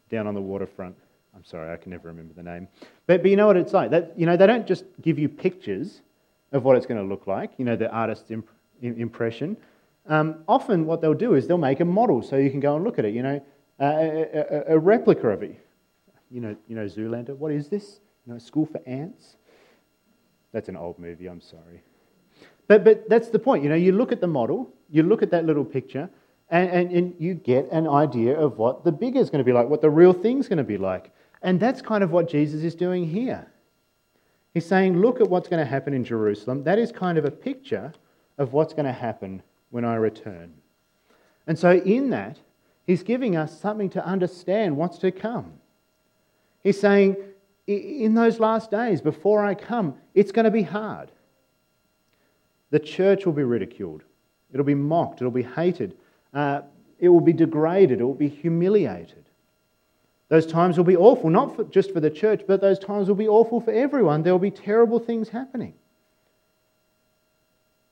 down 0.09 0.27
on 0.27 0.33
the 0.33 0.41
waterfront. 0.41 0.95
I'm 1.35 1.43
sorry, 1.43 1.71
I 1.73 1.77
can 1.77 1.91
never 1.91 2.09
remember 2.09 2.33
the 2.33 2.43
name. 2.43 2.67
But, 3.07 3.21
but 3.21 3.31
you 3.31 3.37
know 3.37 3.47
what 3.47 3.57
it's 3.57 3.73
like. 3.73 3.89
That, 3.91 4.13
you 4.17 4.25
know, 4.25 4.37
they 4.37 4.45
don't 4.45 4.67
just 4.67 4.83
give 5.01 5.17
you 5.17 5.29
pictures 5.29 6.01
of 6.51 6.63
what 6.63 6.77
it's 6.77 6.85
going 6.85 7.01
to 7.01 7.07
look 7.07 7.25
like, 7.25 7.51
you 7.57 7.65
know, 7.65 7.75
the 7.75 7.89
artist's 7.89 8.29
imp- 8.29 8.49
impression. 8.81 9.57
Um, 10.07 10.43
often 10.47 10.85
what 10.85 11.01
they'll 11.01 11.13
do 11.13 11.33
is 11.33 11.47
they'll 11.47 11.57
make 11.57 11.79
a 11.79 11.85
model 11.85 12.21
so 12.21 12.35
you 12.35 12.51
can 12.51 12.59
go 12.59 12.75
and 12.75 12.83
look 12.83 12.99
at 12.99 13.05
it, 13.05 13.13
you 13.13 13.23
know, 13.23 13.41
a, 13.79 13.85
a, 13.85 14.75
a, 14.75 14.79
replica 14.79 15.29
of 15.29 15.41
it. 15.41 15.62
You 16.33 16.41
know, 16.41 16.55
you 16.67 16.75
know, 16.75 16.85
Zoolander, 16.85 17.37
what 17.37 17.51
is 17.51 17.67
this? 17.69 17.99
You 18.25 18.33
know, 18.33 18.39
School 18.39 18.65
for 18.65 18.81
Ants? 18.87 19.37
That's 20.51 20.67
an 20.67 20.75
old 20.75 20.97
movie, 20.97 21.27
I'm 21.27 21.41
sorry. 21.41 21.83
But, 22.67 22.83
but 22.83 23.07
that's 23.07 23.29
the 23.29 23.37
point. 23.37 23.63
You 23.63 23.69
know, 23.69 23.75
you 23.75 23.91
look 23.91 24.11
at 24.11 24.19
the 24.19 24.27
model, 24.27 24.73
you 24.89 25.03
look 25.03 25.21
at 25.21 25.29
that 25.29 25.45
little 25.45 25.63
picture, 25.63 26.09
and, 26.49 26.69
and, 26.69 26.91
and 26.91 27.15
you 27.19 27.35
get 27.35 27.71
an 27.71 27.87
idea 27.87 28.35
of 28.37 28.57
what 28.57 28.83
the 28.83 28.91
bigger 28.91 29.19
is 29.19 29.29
going 29.29 29.39
to 29.39 29.45
be 29.45 29.53
like, 29.53 29.69
what 29.69 29.81
the 29.81 29.91
real 29.91 30.11
thing's 30.11 30.47
going 30.47 30.57
to 30.57 30.63
be 30.63 30.77
like. 30.77 31.11
And 31.43 31.59
that's 31.59 31.83
kind 31.83 32.03
of 32.03 32.11
what 32.11 32.27
Jesus 32.27 32.63
is 32.63 32.73
doing 32.73 33.07
here. 33.07 33.45
He's 34.55 34.65
saying, 34.65 34.99
look 34.99 35.21
at 35.21 35.29
what's 35.29 35.47
going 35.47 35.63
to 35.63 35.69
happen 35.69 35.93
in 35.93 36.03
Jerusalem. 36.03 36.63
That 36.63 36.79
is 36.79 36.91
kind 36.91 37.19
of 37.19 37.25
a 37.25 37.31
picture 37.31 37.93
of 38.39 38.53
what's 38.53 38.73
going 38.73 38.85
to 38.85 38.91
happen 38.91 39.43
when 39.69 39.85
I 39.85 39.95
return. 39.95 40.53
And 41.45 41.59
so, 41.59 41.73
in 41.73 42.09
that, 42.11 42.39
he's 42.87 43.03
giving 43.03 43.35
us 43.35 43.59
something 43.59 43.89
to 43.91 44.05
understand 44.05 44.77
what's 44.77 44.97
to 44.99 45.11
come. 45.11 45.59
He's 46.63 46.79
saying, 46.79 47.17
in 47.67 48.13
those 48.13 48.39
last 48.39 48.71
days, 48.71 49.01
before 49.01 49.45
I 49.45 49.53
come, 49.53 49.95
it's 50.13 50.31
going 50.31 50.45
to 50.45 50.51
be 50.51 50.63
hard. 50.63 51.11
The 52.71 52.79
church 52.79 53.25
will 53.25 53.33
be 53.33 53.43
ridiculed, 53.43 54.03
it'll 54.51 54.65
be 54.65 54.73
mocked, 54.73 55.21
it'll 55.21 55.31
be 55.31 55.43
hated, 55.43 55.95
uh, 56.33 56.61
it 56.99 57.09
will 57.09 57.21
be 57.21 57.33
degraded, 57.33 57.99
it 57.99 58.03
will 58.03 58.13
be 58.13 58.29
humiliated. 58.29 59.25
Those 60.29 60.47
times 60.47 60.77
will 60.77 60.85
be 60.85 60.97
awful, 60.97 61.29
not 61.29 61.55
for, 61.55 61.63
just 61.65 61.91
for 61.91 61.99
the 61.99 62.09
church, 62.09 62.41
but 62.47 62.61
those 62.61 62.79
times 62.79 63.07
will 63.07 63.15
be 63.15 63.27
awful 63.27 63.61
for 63.61 63.71
everyone. 63.71 64.23
There 64.23 64.33
will 64.33 64.39
be 64.39 64.49
terrible 64.49 64.97
things 64.97 65.29
happening. 65.29 65.75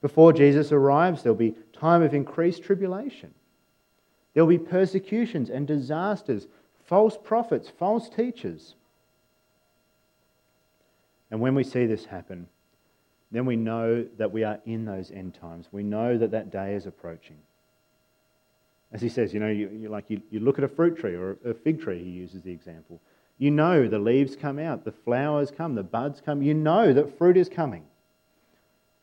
Before 0.01 0.33
Jesus 0.33 0.71
arrives, 0.71 1.21
there'll 1.21 1.37
be 1.37 1.55
time 1.73 2.01
of 2.01 2.15
increased 2.15 2.63
tribulation. 2.63 3.31
There'll 4.33 4.49
be 4.49 4.57
persecutions 4.57 5.51
and 5.51 5.67
disasters, 5.67 6.47
false 6.91 7.17
prophets, 7.23 7.71
false 7.79 8.09
teachers. 8.09 8.75
And 11.31 11.39
when 11.39 11.55
we 11.55 11.63
see 11.63 11.85
this 11.85 12.03
happen, 12.03 12.47
then 13.31 13.45
we 13.45 13.55
know 13.55 14.05
that 14.17 14.33
we 14.33 14.43
are 14.43 14.59
in 14.65 14.83
those 14.83 15.09
end 15.09 15.33
times. 15.33 15.69
We 15.71 15.83
know 15.83 16.17
that 16.17 16.31
that 16.31 16.51
day 16.51 16.75
is 16.75 16.85
approaching. 16.85 17.37
As 18.91 19.01
he 19.01 19.07
says, 19.07 19.33
you 19.33 19.39
know, 19.39 19.47
you, 19.47 19.69
you 19.69 19.87
like 19.87 20.09
you, 20.09 20.21
you 20.31 20.41
look 20.41 20.57
at 20.57 20.65
a 20.65 20.67
fruit 20.67 20.97
tree 20.97 21.15
or 21.15 21.37
a 21.45 21.53
fig 21.53 21.81
tree, 21.81 22.03
he 22.03 22.09
uses 22.09 22.41
the 22.41 22.51
example. 22.51 22.99
You 23.37 23.51
know 23.51 23.87
the 23.87 23.97
leaves 23.97 24.35
come 24.35 24.59
out, 24.59 24.83
the 24.83 24.91
flowers 24.91 25.49
come, 25.49 25.75
the 25.75 25.83
buds 25.83 26.19
come. 26.19 26.41
You 26.41 26.53
know 26.53 26.91
that 26.91 27.17
fruit 27.17 27.37
is 27.37 27.47
coming. 27.47 27.85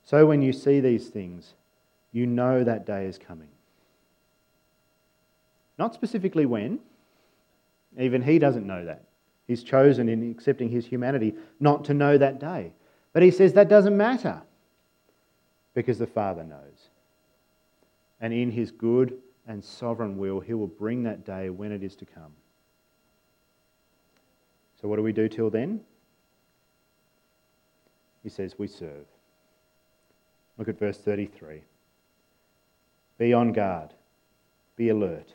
So 0.05 0.27
when 0.27 0.43
you 0.43 0.53
see 0.53 0.81
these 0.81 1.09
things, 1.09 1.55
you 2.13 2.27
know 2.27 2.65
that 2.65 2.85
day 2.85 3.07
is 3.07 3.17
coming. 3.17 3.49
Not 5.79 5.95
specifically 5.95 6.45
when, 6.45 6.81
even 7.97 8.23
he 8.23 8.39
doesn't 8.39 8.67
know 8.67 8.85
that. 8.85 9.05
He's 9.47 9.63
chosen 9.63 10.09
in 10.09 10.31
accepting 10.31 10.69
his 10.69 10.87
humanity 10.87 11.35
not 11.61 11.85
to 11.87 11.95
know 11.95 12.19
that 12.19 12.39
day. 12.39 12.73
But 13.13 13.23
he 13.23 13.31
says 13.31 13.55
that 13.55 13.69
doesn't 13.69 13.97
matter 13.97 14.43
because 15.75 15.99
the 15.99 16.07
Father 16.07 16.45
knows. 16.45 16.91
And 18.21 18.33
in 18.33 18.51
his 18.51 18.71
good 18.71 19.19
and 19.49 19.65
sovereign 19.65 20.19
will, 20.19 20.39
He 20.39 20.55
will 20.55 20.69
bring 20.69 21.03
that 21.05 21.25
day 21.25 21.49
when 21.49 21.73
it 21.73 21.83
is 21.83 21.97
to 21.97 22.05
come. 22.05 22.33
So, 24.81 24.87
what 24.87 24.97
do 24.97 25.03
we 25.03 25.13
do 25.13 25.29
till 25.29 25.51
then? 25.51 25.81
He 28.23 28.29
says, 28.29 28.55
We 28.59 28.69
serve. 28.69 29.07
Look 30.59 30.69
at 30.69 30.79
verse 30.79 30.99
33. 30.99 31.63
Be 33.17 33.33
on 33.33 33.53
guard, 33.53 33.95
be 34.77 34.91
alert. 34.91 35.35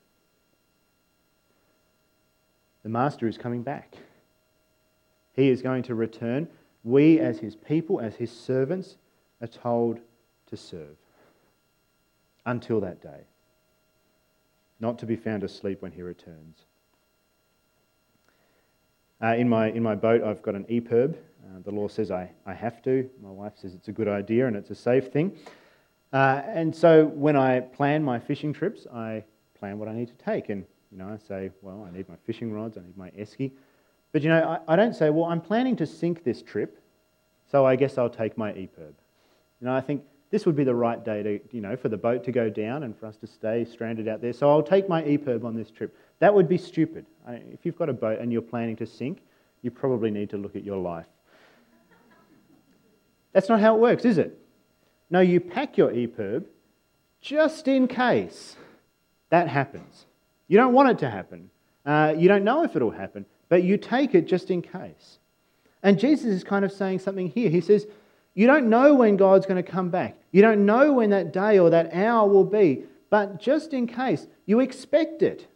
The 2.83 2.89
Master 2.89 3.27
is 3.27 3.37
coming 3.37 3.61
back. 3.61 3.95
He 5.33 5.49
is 5.49 5.61
going 5.61 5.83
to 5.83 5.95
return. 5.95 6.47
We, 6.83 7.19
as 7.19 7.39
his 7.39 7.55
people, 7.55 7.99
as 7.99 8.15
his 8.15 8.31
servants, 8.31 8.97
are 9.41 9.47
told 9.47 9.99
to 10.47 10.57
serve 10.57 10.97
until 12.45 12.81
that 12.81 13.01
day, 13.01 13.21
not 14.79 14.97
to 14.99 15.05
be 15.05 15.15
found 15.15 15.43
asleep 15.43 15.81
when 15.81 15.91
he 15.91 16.01
returns. 16.01 16.65
Uh, 19.21 19.35
in, 19.37 19.47
my, 19.47 19.69
in 19.69 19.83
my 19.83 19.93
boat, 19.93 20.23
I've 20.23 20.41
got 20.41 20.55
an 20.55 20.65
EPIRB. 20.65 21.13
Uh, 21.13 21.59
the 21.63 21.71
law 21.71 21.87
says 21.87 22.09
I, 22.09 22.31
I 22.45 22.53
have 22.53 22.81
to. 22.83 23.07
My 23.21 23.29
wife 23.29 23.53
says 23.55 23.75
it's 23.75 23.87
a 23.87 23.91
good 23.91 24.07
idea 24.07 24.47
and 24.47 24.55
it's 24.55 24.71
a 24.71 24.75
safe 24.75 25.11
thing. 25.11 25.37
Uh, 26.11 26.41
and 26.45 26.75
so 26.75 27.05
when 27.05 27.35
I 27.35 27.59
plan 27.59 28.03
my 28.03 28.19
fishing 28.19 28.51
trips, 28.51 28.87
I 28.91 29.23
plan 29.59 29.77
what 29.77 29.87
I 29.87 29.93
need 29.93 30.07
to 30.07 30.25
take. 30.25 30.49
And, 30.49 30.65
you 30.91 30.97
know, 30.97 31.07
I 31.07 31.17
say, 31.27 31.51
well, 31.61 31.87
I 31.87 31.95
need 31.95 32.09
my 32.09 32.15
fishing 32.25 32.51
rods, 32.51 32.77
I 32.77 32.81
need 32.81 32.97
my 32.97 33.09
esky. 33.11 33.51
But, 34.11 34.23
you 34.23 34.29
know, 34.29 34.59
I, 34.67 34.73
I 34.73 34.75
don't 34.75 34.93
say, 34.93 35.09
well, 35.09 35.25
I'm 35.25 35.41
planning 35.41 35.75
to 35.77 35.85
sink 35.85 36.23
this 36.23 36.41
trip, 36.41 36.81
so 37.49 37.65
I 37.65 37.75
guess 37.75 37.97
I'll 37.97 38.09
take 38.09 38.37
my 38.37 38.51
EPIRB. 38.51 38.93
You 39.61 39.67
know, 39.67 39.73
I 39.73 39.81
think 39.81 40.03
this 40.31 40.45
would 40.45 40.55
be 40.55 40.63
the 40.63 40.75
right 40.75 41.03
day 41.03 41.23
to, 41.23 41.39
you 41.51 41.61
know, 41.61 41.75
for 41.75 41.89
the 41.89 41.97
boat 41.97 42.23
to 42.25 42.31
go 42.31 42.49
down 42.49 42.83
and 42.83 42.97
for 42.97 43.05
us 43.05 43.17
to 43.17 43.27
stay 43.27 43.65
stranded 43.65 44.07
out 44.07 44.21
there. 44.21 44.33
So 44.33 44.49
I'll 44.49 44.63
take 44.63 44.89
my 44.89 45.01
EPIRB 45.01 45.45
on 45.45 45.55
this 45.55 45.69
trip. 45.71 45.95
That 46.19 46.33
would 46.33 46.49
be 46.49 46.57
stupid. 46.57 47.05
I, 47.27 47.35
if 47.35 47.65
you've 47.65 47.77
got 47.77 47.89
a 47.89 47.93
boat 47.93 48.19
and 48.19 48.31
you're 48.31 48.41
planning 48.41 48.75
to 48.77 48.85
sink, 48.85 49.19
you 49.61 49.71
probably 49.71 50.11
need 50.11 50.29
to 50.31 50.37
look 50.37 50.55
at 50.55 50.63
your 50.63 50.77
life. 50.77 51.05
That's 53.33 53.47
not 53.47 53.61
how 53.61 53.75
it 53.75 53.79
works, 53.79 54.03
is 54.03 54.17
it? 54.17 54.37
No, 55.09 55.19
you 55.19 55.39
pack 55.39 55.77
your 55.77 55.91
EPIRB 55.91 56.45
just 57.21 57.67
in 57.67 57.87
case 57.87 58.55
that 59.29 59.47
happens. 59.47 60.05
You 60.51 60.57
don't 60.57 60.73
want 60.73 60.89
it 60.89 60.99
to 60.99 61.09
happen. 61.09 61.49
Uh, 61.85 62.13
you 62.17 62.27
don't 62.27 62.43
know 62.43 62.65
if 62.65 62.75
it'll 62.75 62.91
happen, 62.91 63.25
but 63.47 63.63
you 63.63 63.77
take 63.77 64.13
it 64.13 64.27
just 64.27 64.51
in 64.51 64.61
case. 64.61 65.19
And 65.81 65.97
Jesus 65.97 66.25
is 66.25 66.43
kind 66.43 66.65
of 66.65 66.73
saying 66.73 66.99
something 66.99 67.29
here. 67.29 67.49
He 67.49 67.61
says, 67.61 67.87
You 68.33 68.47
don't 68.47 68.69
know 68.69 68.95
when 68.95 69.15
God's 69.15 69.45
going 69.45 69.63
to 69.63 69.71
come 69.71 69.89
back. 69.89 70.17
You 70.33 70.41
don't 70.41 70.65
know 70.65 70.91
when 70.91 71.11
that 71.11 71.31
day 71.31 71.57
or 71.57 71.69
that 71.69 71.93
hour 71.93 72.27
will 72.27 72.43
be, 72.43 72.83
but 73.09 73.39
just 73.39 73.73
in 73.73 73.87
case, 73.87 74.27
you 74.45 74.59
expect 74.59 75.23
it. 75.23 75.47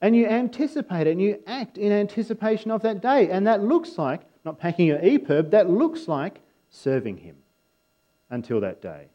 And 0.00 0.16
you 0.16 0.26
anticipate 0.26 1.06
it 1.06 1.12
and 1.12 1.22
you 1.22 1.40
act 1.46 1.78
in 1.78 1.92
anticipation 1.92 2.72
of 2.72 2.82
that 2.82 3.00
day. 3.00 3.30
And 3.30 3.46
that 3.46 3.62
looks 3.62 3.96
like, 3.98 4.22
not 4.44 4.58
packing 4.58 4.88
your 4.88 4.98
EPIRB, 4.98 5.52
that 5.52 5.70
looks 5.70 6.08
like 6.08 6.40
serving 6.70 7.18
Him 7.18 7.36
until 8.30 8.60
that 8.62 8.82
day. 8.82 9.06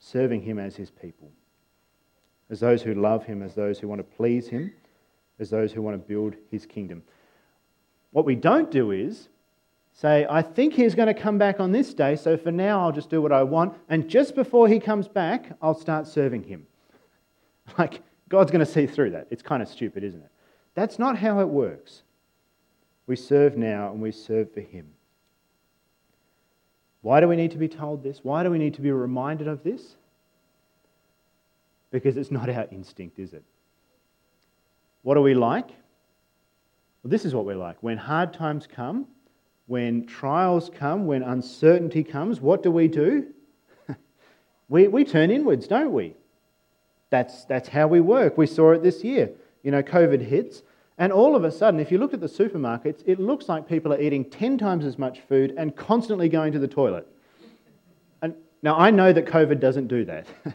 Serving 0.00 0.42
Him 0.42 0.58
as 0.58 0.76
His 0.76 0.90
people, 0.90 1.32
as 2.50 2.60
those 2.60 2.82
who 2.82 2.94
love 2.94 3.24
Him, 3.24 3.42
as 3.42 3.54
those 3.54 3.78
who 3.78 3.88
want 3.88 4.00
to 4.00 4.16
please 4.16 4.48
Him, 4.48 4.72
as 5.38 5.50
those 5.50 5.72
who 5.72 5.82
want 5.82 5.94
to 5.94 6.08
build 6.08 6.34
His 6.50 6.66
kingdom. 6.66 7.02
What 8.10 8.24
we 8.24 8.34
don't 8.34 8.70
do 8.70 8.90
is 8.90 9.28
say, 9.92 10.26
I 10.28 10.42
think 10.42 10.74
He's 10.74 10.94
going 10.94 11.14
to 11.14 11.20
come 11.20 11.38
back 11.38 11.60
on 11.60 11.72
this 11.72 11.94
day, 11.94 12.16
so 12.16 12.36
for 12.36 12.50
now 12.50 12.80
I'll 12.80 12.92
just 12.92 13.08
do 13.08 13.22
what 13.22 13.32
I 13.32 13.42
want, 13.44 13.74
and 13.88 14.08
just 14.08 14.34
before 14.34 14.68
He 14.68 14.80
comes 14.80 15.08
back, 15.08 15.56
I'll 15.62 15.78
start 15.78 16.06
serving 16.06 16.44
Him. 16.44 16.66
Like, 17.78 18.02
God's 18.28 18.50
going 18.50 18.64
to 18.64 18.70
see 18.70 18.86
through 18.86 19.10
that. 19.10 19.28
It's 19.30 19.42
kind 19.42 19.62
of 19.62 19.68
stupid, 19.68 20.02
isn't 20.02 20.20
it? 20.20 20.30
That's 20.74 20.98
not 20.98 21.16
how 21.16 21.38
it 21.38 21.48
works. 21.48 22.02
We 23.06 23.14
serve 23.14 23.56
now 23.56 23.92
and 23.92 24.02
we 24.02 24.10
serve 24.10 24.52
for 24.52 24.60
Him. 24.60 24.88
Why 27.02 27.20
do 27.20 27.28
we 27.28 27.36
need 27.36 27.52
to 27.52 27.58
be 27.58 27.68
told 27.68 28.02
this? 28.02 28.20
Why 28.22 28.42
do 28.42 28.50
we 28.50 28.58
need 28.58 28.74
to 28.74 28.80
be 28.80 28.90
reminded 28.90 29.46
of 29.46 29.62
this? 29.62 29.96
Because 31.90 32.16
it's 32.16 32.30
not 32.30 32.48
our 32.48 32.66
instinct, 32.70 33.18
is 33.18 33.32
it? 33.32 33.44
What 35.02 35.16
are 35.16 35.22
we 35.22 35.34
like? 35.34 35.68
Well, 37.02 37.10
this 37.10 37.24
is 37.24 37.34
what 37.34 37.46
we're 37.46 37.56
like. 37.56 37.82
When 37.82 37.96
hard 37.96 38.32
times 38.34 38.66
come, 38.66 39.06
when 39.66 40.06
trials 40.06 40.70
come, 40.74 41.06
when 41.06 41.22
uncertainty 41.22 42.04
comes, 42.04 42.40
what 42.40 42.62
do 42.62 42.70
we 42.70 42.88
do? 42.88 43.26
we, 44.68 44.88
we 44.88 45.04
turn 45.04 45.30
inwards, 45.30 45.66
don't 45.66 45.92
we? 45.92 46.14
That's, 47.08 47.44
that's 47.44 47.68
how 47.68 47.88
we 47.88 48.00
work. 48.00 48.36
We 48.36 48.46
saw 48.46 48.72
it 48.72 48.82
this 48.82 49.02
year. 49.02 49.30
You 49.62 49.70
know, 49.70 49.82
COVID 49.82 50.20
hits, 50.20 50.62
and 50.98 51.12
all 51.12 51.34
of 51.34 51.44
a 51.44 51.50
sudden, 51.50 51.80
if 51.80 51.90
you 51.90 51.96
look 51.98 52.12
at 52.12 52.20
the 52.20 52.26
supermarkets, 52.26 53.02
it 53.06 53.18
looks 53.18 53.48
like 53.48 53.66
people 53.66 53.92
are 53.92 54.00
eating 54.00 54.24
10 54.24 54.58
times 54.58 54.84
as 54.84 54.98
much 54.98 55.20
food 55.28 55.54
and 55.56 55.74
constantly 55.74 56.28
going 56.28 56.52
to 56.52 56.58
the 56.58 56.68
toilet. 56.68 57.06
And 58.20 58.34
now, 58.62 58.78
I 58.78 58.90
know 58.90 59.10
that 59.10 59.24
COVID 59.24 59.60
doesn't 59.60 59.88
do 59.88 60.04
that. 60.04 60.26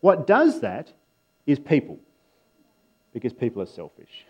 what 0.00 0.26
does 0.26 0.60
that 0.60 0.92
is 1.46 1.58
people, 1.58 1.98
because 3.12 3.32
people 3.32 3.62
are 3.62 3.66
selfish. 3.66 4.24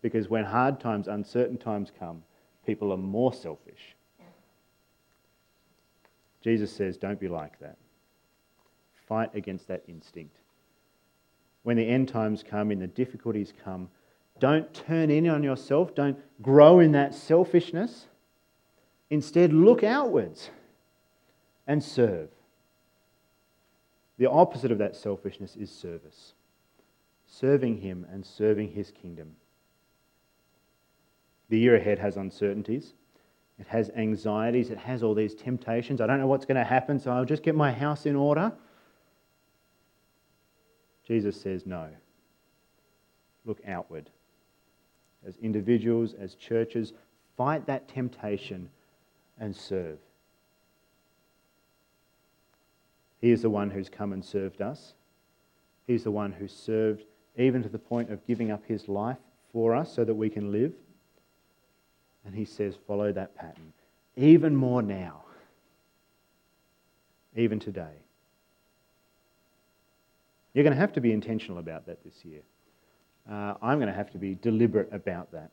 Because 0.00 0.28
when 0.28 0.44
hard 0.44 0.80
times, 0.80 1.08
uncertain 1.08 1.58
times 1.58 1.92
come, 1.98 2.22
people 2.66 2.92
are 2.92 2.96
more 2.96 3.32
selfish. 3.32 3.96
Jesus 6.42 6.72
says, 6.72 6.96
don't 6.96 7.20
be 7.20 7.28
like 7.28 7.58
that. 7.60 7.76
Fight 9.06 9.34
against 9.34 9.68
that 9.68 9.82
instinct. 9.86 10.36
When 11.62 11.76
the 11.76 11.86
end 11.86 12.08
times 12.08 12.42
come 12.42 12.70
and 12.70 12.82
the 12.82 12.88
difficulties 12.88 13.52
come, 13.64 13.88
don't 14.40 14.72
turn 14.74 15.10
in 15.10 15.28
on 15.28 15.44
yourself. 15.44 15.94
Don't 15.94 16.18
grow 16.42 16.80
in 16.80 16.92
that 16.92 17.14
selfishness. 17.14 18.06
Instead, 19.10 19.52
look 19.52 19.84
outwards 19.84 20.50
and 21.66 21.84
serve. 21.84 22.28
The 24.18 24.30
opposite 24.30 24.70
of 24.70 24.78
that 24.78 24.96
selfishness 24.96 25.56
is 25.56 25.70
service 25.70 26.34
serving 27.26 27.78
Him 27.78 28.06
and 28.12 28.24
serving 28.26 28.72
His 28.72 28.90
kingdom. 28.90 29.34
The 31.48 31.58
year 31.58 31.76
ahead 31.76 31.98
has 31.98 32.16
uncertainties, 32.16 32.92
it 33.58 33.66
has 33.68 33.90
anxieties, 33.96 34.70
it 34.70 34.78
has 34.78 35.02
all 35.02 35.14
these 35.14 35.34
temptations. 35.34 36.00
I 36.00 36.06
don't 36.06 36.20
know 36.20 36.26
what's 36.26 36.44
going 36.44 36.56
to 36.56 36.64
happen, 36.64 36.98
so 36.98 37.10
I'll 37.10 37.24
just 37.24 37.42
get 37.42 37.54
my 37.54 37.72
house 37.72 38.06
in 38.06 38.16
order. 38.16 38.52
Jesus 41.06 41.40
says, 41.40 41.66
No. 41.66 41.88
Look 43.44 43.60
outward 43.66 44.08
as 45.26 45.36
individuals, 45.38 46.14
as 46.14 46.34
churches, 46.34 46.92
fight 47.36 47.66
that 47.66 47.88
temptation 47.88 48.68
and 49.38 49.54
serve. 49.54 49.98
He 53.22 53.30
is 53.30 53.40
the 53.40 53.48
one 53.48 53.70
who's 53.70 53.88
come 53.88 54.12
and 54.12 54.22
served 54.22 54.60
us. 54.60 54.92
He's 55.86 56.04
the 56.04 56.10
one 56.10 56.32
who 56.32 56.46
served 56.46 57.04
even 57.38 57.62
to 57.62 57.70
the 57.70 57.78
point 57.78 58.10
of 58.10 58.26
giving 58.26 58.50
up 58.50 58.62
his 58.66 58.86
life 58.88 59.16
for 59.50 59.74
us 59.74 59.90
so 59.94 60.04
that 60.04 60.14
we 60.14 60.28
can 60.28 60.52
live. 60.52 60.74
And 62.26 62.34
he 62.34 62.44
says, 62.44 62.74
follow 62.86 63.10
that 63.12 63.34
pattern. 63.34 63.72
Even 64.16 64.54
more 64.54 64.82
now. 64.82 65.22
Even 67.34 67.58
today. 67.58 67.94
You're 70.52 70.64
going 70.64 70.74
to 70.74 70.80
have 70.80 70.92
to 70.92 71.00
be 71.00 71.12
intentional 71.12 71.56
about 71.56 71.86
that 71.86 72.04
this 72.04 72.22
year 72.26 72.42
uh, 73.30 73.54
I'm 73.62 73.78
going 73.78 73.88
to 73.88 73.94
have 73.94 74.10
to 74.12 74.18
be 74.18 74.34
deliberate 74.34 74.88
about 74.92 75.30
that. 75.32 75.50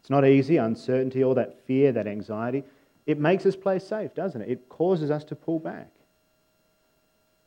It's 0.00 0.10
not 0.10 0.26
easy, 0.26 0.56
uncertainty, 0.56 1.22
all 1.22 1.34
that 1.34 1.64
fear, 1.66 1.92
that 1.92 2.06
anxiety. 2.06 2.64
It 3.06 3.18
makes 3.18 3.46
us 3.46 3.54
play 3.54 3.78
safe, 3.78 4.14
doesn't 4.14 4.40
it? 4.42 4.50
It 4.50 4.68
causes 4.68 5.10
us 5.10 5.24
to 5.24 5.36
pull 5.36 5.60
back. 5.60 5.90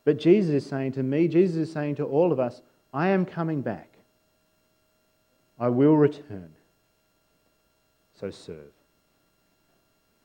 But 0.05 0.17
Jesus 0.17 0.51
is 0.51 0.65
saying 0.69 0.93
to 0.93 1.03
me, 1.03 1.27
Jesus 1.27 1.57
is 1.57 1.73
saying 1.73 1.95
to 1.95 2.05
all 2.05 2.31
of 2.31 2.39
us, 2.39 2.61
I 2.93 3.09
am 3.09 3.25
coming 3.25 3.61
back. 3.61 3.89
I 5.59 5.67
will 5.67 5.97
return. 5.97 6.51
So 8.19 8.29
serve. 8.29 8.71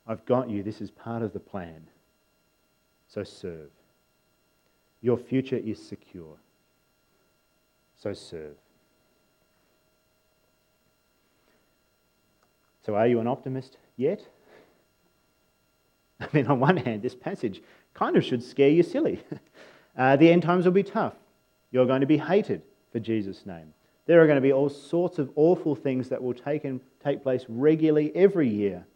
I've 0.07 0.25
got 0.27 0.49
you. 0.49 0.63
This 0.63 0.81
is 0.81 0.91
part 0.91 1.23
of 1.23 1.33
the 1.33 1.41
plan. 1.41 1.87
So 3.09 3.25
serve. 3.25 3.71
Your 5.03 5.17
future 5.17 5.57
is 5.57 5.83
secure. 5.83 6.37
So 7.97 8.13
serve. 8.13 8.57
So, 12.85 12.95
are 12.95 13.07
you 13.07 13.21
an 13.21 13.27
optimist 13.27 13.77
yet? 13.97 14.27
I 16.21 16.29
mean, 16.33 16.47
on 16.47 16.61
one 16.61 16.77
hand, 16.77 17.03
this 17.03 17.15
passage 17.15 17.63
kind 17.95 18.17
of 18.17 18.25
should 18.25 18.43
scare 18.43 18.71
you 18.71 18.83
silly. 18.83 19.23
Uh, 19.99 20.17
the 20.17 20.31
end 20.31 20.43
times 20.43 20.65
will 20.65 20.73
be 20.73 20.85
tough. 20.85 21.15
You're 21.73 21.85
going 21.85 22.01
to 22.01 22.07
be 22.07 22.17
hated 22.17 22.63
for 22.93 23.01
Jesus' 23.01 23.45
name. 23.45 23.75
There 24.07 24.23
are 24.23 24.27
going 24.27 24.37
to 24.37 24.41
be 24.41 24.53
all 24.53 24.69
sorts 24.69 25.19
of 25.19 25.31
awful 25.37 25.75
things 25.75 26.09
that 26.09 26.23
will 26.23 26.33
take, 26.33 26.65
in, 26.65 26.81
take 27.05 27.23
place 27.23 27.45
regularly 27.49 28.11
every 28.15 28.49
year 28.49 28.87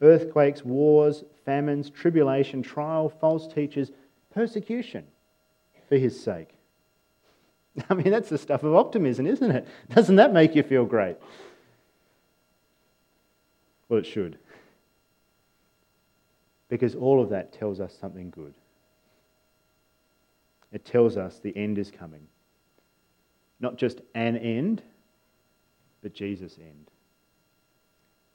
earthquakes, 0.00 0.64
wars, 0.64 1.24
famines, 1.44 1.90
tribulation, 1.90 2.62
trial, 2.62 3.08
false 3.08 3.46
teachers, 3.46 3.90
persecution 4.32 5.04
for 5.88 5.96
his 5.96 6.18
sake. 6.18 6.54
I 7.90 7.94
mean, 7.94 8.10
that's 8.10 8.28
the 8.28 8.38
stuff 8.38 8.62
of 8.62 8.74
optimism, 8.74 9.26
isn't 9.26 9.50
it? 9.50 9.68
Doesn't 9.94 10.16
that 10.16 10.32
make 10.32 10.54
you 10.54 10.62
feel 10.62 10.84
great? 10.84 11.16
Well, 13.88 14.00
it 14.00 14.06
should. 14.06 14.38
Because 16.68 16.94
all 16.94 17.22
of 17.22 17.30
that 17.30 17.52
tells 17.52 17.80
us 17.80 17.96
something 18.00 18.30
good. 18.30 18.54
It 20.72 20.84
tells 20.84 21.16
us 21.16 21.38
the 21.38 21.56
end 21.56 21.78
is 21.78 21.90
coming. 21.90 22.26
Not 23.60 23.76
just 23.76 24.00
an 24.14 24.36
end, 24.36 24.82
but 26.02 26.14
Jesus' 26.14 26.58
end. 26.58 26.90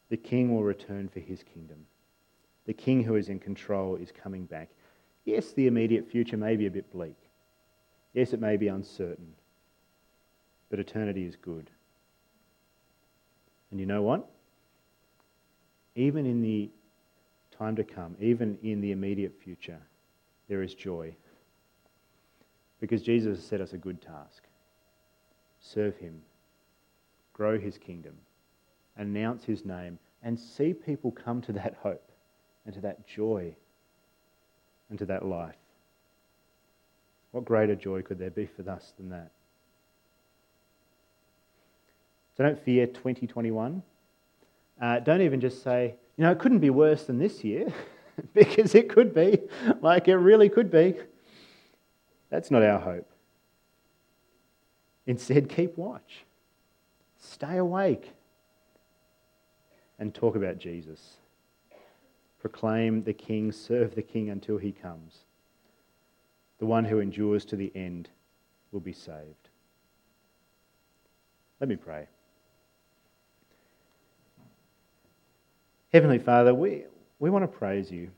The 0.09 0.17
king 0.17 0.53
will 0.53 0.63
return 0.63 1.09
for 1.09 1.19
his 1.19 1.43
kingdom. 1.43 1.85
The 2.65 2.73
king 2.73 3.03
who 3.03 3.15
is 3.15 3.29
in 3.29 3.39
control 3.39 3.95
is 3.95 4.11
coming 4.11 4.45
back. 4.45 4.69
Yes, 5.25 5.51
the 5.51 5.67
immediate 5.67 6.09
future 6.09 6.37
may 6.37 6.55
be 6.55 6.65
a 6.65 6.71
bit 6.71 6.91
bleak. 6.91 7.17
Yes, 8.13 8.33
it 8.33 8.39
may 8.39 8.57
be 8.57 8.67
uncertain. 8.67 9.33
But 10.69 10.79
eternity 10.79 11.25
is 11.25 11.35
good. 11.35 11.69
And 13.71 13.79
you 13.79 13.85
know 13.85 14.01
what? 14.01 14.27
Even 15.95 16.25
in 16.25 16.41
the 16.41 16.69
time 17.59 17.75
to 17.75 17.83
come, 17.83 18.15
even 18.19 18.57
in 18.63 18.79
the 18.81 18.91
immediate 18.91 19.33
future, 19.43 19.79
there 20.47 20.63
is 20.63 20.73
joy. 20.73 21.13
Because 22.79 23.01
Jesus 23.01 23.37
has 23.37 23.45
set 23.45 23.61
us 23.61 23.73
a 23.73 23.77
good 23.77 24.01
task 24.01 24.43
serve 25.61 25.97
him, 25.97 26.21
grow 27.33 27.59
his 27.59 27.77
kingdom, 27.77 28.13
announce 28.97 29.43
his 29.43 29.65
name, 29.65 29.99
and 30.23 30.39
see 30.39 30.73
people 30.73 31.11
come 31.11 31.41
to 31.41 31.51
that 31.51 31.75
hope 31.83 32.11
and 32.65 32.73
to 32.73 32.79
that 32.79 33.05
joy 33.05 33.53
and 34.89 34.97
to 34.97 35.05
that 35.05 35.25
life. 35.25 35.55
What 37.31 37.43
greater 37.43 37.75
joy 37.75 38.01
could 38.01 38.19
there 38.19 38.31
be 38.31 38.45
for 38.45 38.67
us 38.69 38.93
than 38.97 39.09
that? 39.09 39.31
So 42.37 42.43
don't 42.43 42.63
fear 42.63 42.87
2021. 42.87 43.83
Uh, 44.81 44.99
don't 44.99 45.21
even 45.21 45.41
just 45.41 45.61
say, 45.61 45.95
you 46.19 46.25
know, 46.25 46.31
it 46.31 46.39
couldn't 46.39 46.59
be 46.59 46.69
worse 46.69 47.05
than 47.05 47.17
this 47.17 47.45
year, 47.45 47.71
because 48.33 48.75
it 48.75 48.89
could 48.89 49.15
be. 49.15 49.39
Like, 49.79 50.09
it 50.09 50.17
really 50.17 50.49
could 50.49 50.69
be. 50.69 50.95
That's 52.29 52.51
not 52.51 52.61
our 52.61 52.77
hope. 52.77 53.09
Instead, 55.07 55.47
keep 55.47 55.77
watch, 55.77 56.25
stay 57.17 57.55
awake, 57.55 58.11
and 59.97 60.13
talk 60.13 60.35
about 60.35 60.57
Jesus. 60.57 60.99
Proclaim 62.41 63.01
the 63.03 63.13
King, 63.13 63.53
serve 63.53 63.95
the 63.95 64.01
King 64.01 64.29
until 64.29 64.57
he 64.57 64.73
comes. 64.73 65.19
The 66.57 66.65
one 66.65 66.83
who 66.83 66.99
endures 66.99 67.45
to 67.45 67.55
the 67.55 67.71
end 67.73 68.09
will 68.73 68.81
be 68.81 68.91
saved. 68.91 69.47
Let 71.61 71.69
me 71.69 71.77
pray. 71.77 72.07
Heavenly 75.91 76.19
Father, 76.19 76.53
we, 76.53 76.83
we 77.17 77.31
want 77.31 77.43
to 77.43 77.47
praise 77.47 77.89
you. 77.89 78.11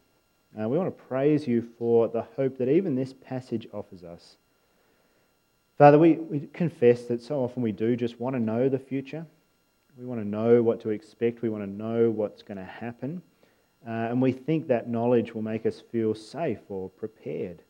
Uh, 0.59 0.67
we 0.67 0.77
want 0.77 0.89
to 0.89 1.03
praise 1.05 1.47
you 1.47 1.65
for 1.79 2.09
the 2.09 2.23
hope 2.35 2.57
that 2.57 2.67
even 2.67 2.95
this 2.95 3.13
passage 3.13 3.65
offers 3.71 4.03
us. 4.03 4.35
Father, 5.77 5.97
we, 5.97 6.15
we 6.15 6.49
confess 6.51 7.03
that 7.03 7.21
so 7.21 7.41
often 7.41 7.63
we 7.63 7.71
do 7.71 7.95
just 7.95 8.19
want 8.19 8.35
to 8.35 8.41
know 8.41 8.67
the 8.67 8.77
future. 8.77 9.25
We 9.97 10.05
want 10.05 10.19
to 10.19 10.27
know 10.27 10.61
what 10.61 10.81
to 10.81 10.89
expect. 10.89 11.41
We 11.41 11.47
want 11.47 11.63
to 11.63 11.69
know 11.69 12.11
what's 12.11 12.43
going 12.43 12.57
to 12.57 12.65
happen. 12.65 13.21
Uh, 13.87 13.91
and 13.91 14.21
we 14.21 14.33
think 14.33 14.67
that 14.67 14.89
knowledge 14.89 15.33
will 15.33 15.41
make 15.41 15.65
us 15.65 15.79
feel 15.79 16.13
safe 16.13 16.59
or 16.67 16.89
prepared. 16.89 17.61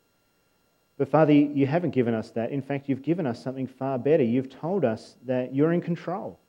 But 0.98 1.10
Father, 1.10 1.32
you 1.32 1.68
haven't 1.68 1.92
given 1.92 2.16
us 2.16 2.32
that. 2.32 2.50
In 2.50 2.64
fact, 2.64 2.90
you've 2.90 3.04
given 3.04 3.28
us 3.28 3.42
something 3.42 3.68
far 3.68 4.00
better. 4.00 4.24
You've 4.24 4.50
told 4.50 4.84
us 4.84 5.18
that 5.28 5.54
you're 5.54 5.74
in 5.74 5.82
control. 5.82 6.40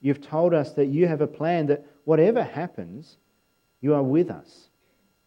You've 0.00 0.22
told 0.22 0.54
us 0.54 0.72
that 0.72 0.86
you 0.86 1.06
have 1.06 1.20
a 1.20 1.26
plan 1.26 1.66
that 1.66 1.84
whatever 2.08 2.42
happens, 2.42 3.18
you 3.82 3.92
are 3.92 4.02
with 4.02 4.30
us 4.30 4.70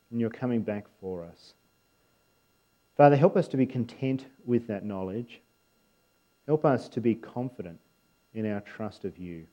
and 0.09 0.19
you're 0.19 0.31
coming 0.31 0.63
back 0.63 0.85
for 0.99 1.23
us. 1.23 1.53
Father, 2.97 3.15
help 3.15 3.37
us 3.37 3.47
to 3.49 3.55
be 3.55 3.67
content 3.67 4.25
with 4.45 4.65
that 4.65 4.83
knowledge. 4.83 5.41
Help 6.47 6.65
us 6.65 6.89
to 6.89 6.99
be 6.99 7.13
confident 7.13 7.79
in 8.33 8.51
our 8.51 8.61
trust 8.61 9.05
of 9.05 9.19
you. 9.19 9.45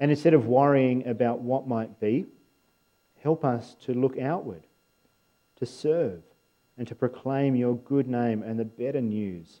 And 0.00 0.10
instead 0.10 0.32
of 0.32 0.46
worrying 0.46 1.06
about 1.06 1.40
what 1.40 1.68
might 1.68 2.00
be, 2.00 2.24
help 3.22 3.44
us 3.44 3.76
to 3.82 3.92
look 3.92 4.18
outward, 4.18 4.62
to 5.56 5.66
serve, 5.66 6.22
and 6.78 6.88
to 6.88 6.94
proclaim 6.94 7.54
your 7.54 7.76
good 7.76 8.08
name 8.08 8.42
and 8.42 8.58
the 8.58 8.64
better 8.64 9.02
news 9.02 9.60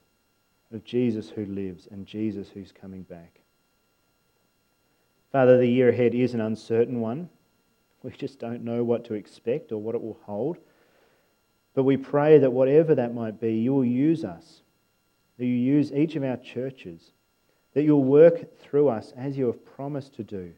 of 0.72 0.82
Jesus 0.82 1.28
who 1.28 1.44
lives 1.44 1.88
and 1.90 2.06
Jesus 2.06 2.48
who's 2.48 2.72
coming 2.72 3.02
back. 3.02 3.41
Father, 5.32 5.56
the 5.56 5.66
year 5.66 5.88
ahead 5.88 6.14
is 6.14 6.34
an 6.34 6.42
uncertain 6.42 7.00
one. 7.00 7.30
We 8.02 8.10
just 8.10 8.38
don't 8.38 8.64
know 8.64 8.84
what 8.84 9.04
to 9.06 9.14
expect 9.14 9.72
or 9.72 9.78
what 9.78 9.94
it 9.94 10.02
will 10.02 10.20
hold. 10.24 10.58
But 11.74 11.84
we 11.84 11.96
pray 11.96 12.38
that 12.38 12.52
whatever 12.52 12.94
that 12.94 13.14
might 13.14 13.40
be, 13.40 13.54
you 13.54 13.72
will 13.72 13.84
use 13.84 14.24
us, 14.24 14.60
that 15.38 15.46
you 15.46 15.54
use 15.54 15.90
each 15.90 16.16
of 16.16 16.22
our 16.22 16.36
churches, 16.36 17.12
that 17.72 17.82
you'll 17.82 18.04
work 18.04 18.58
through 18.58 18.88
us 18.88 19.14
as 19.16 19.38
you 19.38 19.46
have 19.46 19.64
promised 19.64 20.14
to 20.16 20.22
do, 20.22 20.52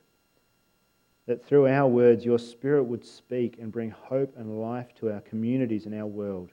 that 1.26 1.44
through 1.44 1.68
our 1.68 1.86
words 1.86 2.24
your 2.24 2.40
Spirit 2.40 2.82
would 2.82 3.04
speak 3.04 3.58
and 3.60 3.70
bring 3.70 3.90
hope 3.90 4.34
and 4.36 4.60
life 4.60 4.92
to 4.96 5.12
our 5.12 5.20
communities 5.20 5.86
and 5.86 5.94
our 5.94 6.06
world. 6.06 6.50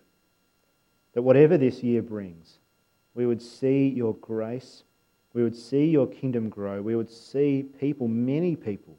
That 1.14 1.24
whatever 1.24 1.58
this 1.58 1.82
year 1.82 2.04
brings, 2.04 2.60
we 3.16 3.26
would 3.26 3.42
see 3.42 3.88
your 3.90 4.14
grace, 4.16 4.84
we 5.34 5.44
would 5.44 5.56
see 5.56 5.86
your 5.86 6.08
kingdom 6.08 6.50
grow, 6.50 6.82
we 6.82 6.96
would 6.96 7.10
see 7.10 7.64
people, 7.80 8.08
many 8.08 8.56
people, 8.56 8.98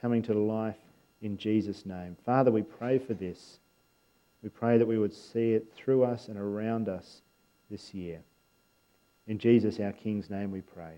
coming 0.00 0.22
to 0.22 0.34
life 0.34 0.76
in 1.20 1.36
Jesus' 1.36 1.86
name. 1.86 2.16
Father, 2.24 2.50
we 2.50 2.62
pray 2.62 2.98
for 2.98 3.14
this. 3.14 3.58
We 4.42 4.48
pray 4.48 4.78
that 4.78 4.86
we 4.86 4.98
would 4.98 5.14
see 5.14 5.52
it 5.52 5.72
through 5.74 6.04
us 6.04 6.28
and 6.28 6.36
around 6.36 6.88
us 6.88 7.22
this 7.70 7.94
year. 7.94 8.20
In 9.28 9.38
Jesus, 9.38 9.78
our 9.78 9.92
King's 9.92 10.28
name, 10.30 10.50
we 10.50 10.60
pray. 10.60 10.94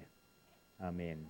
Amen. 0.82 1.26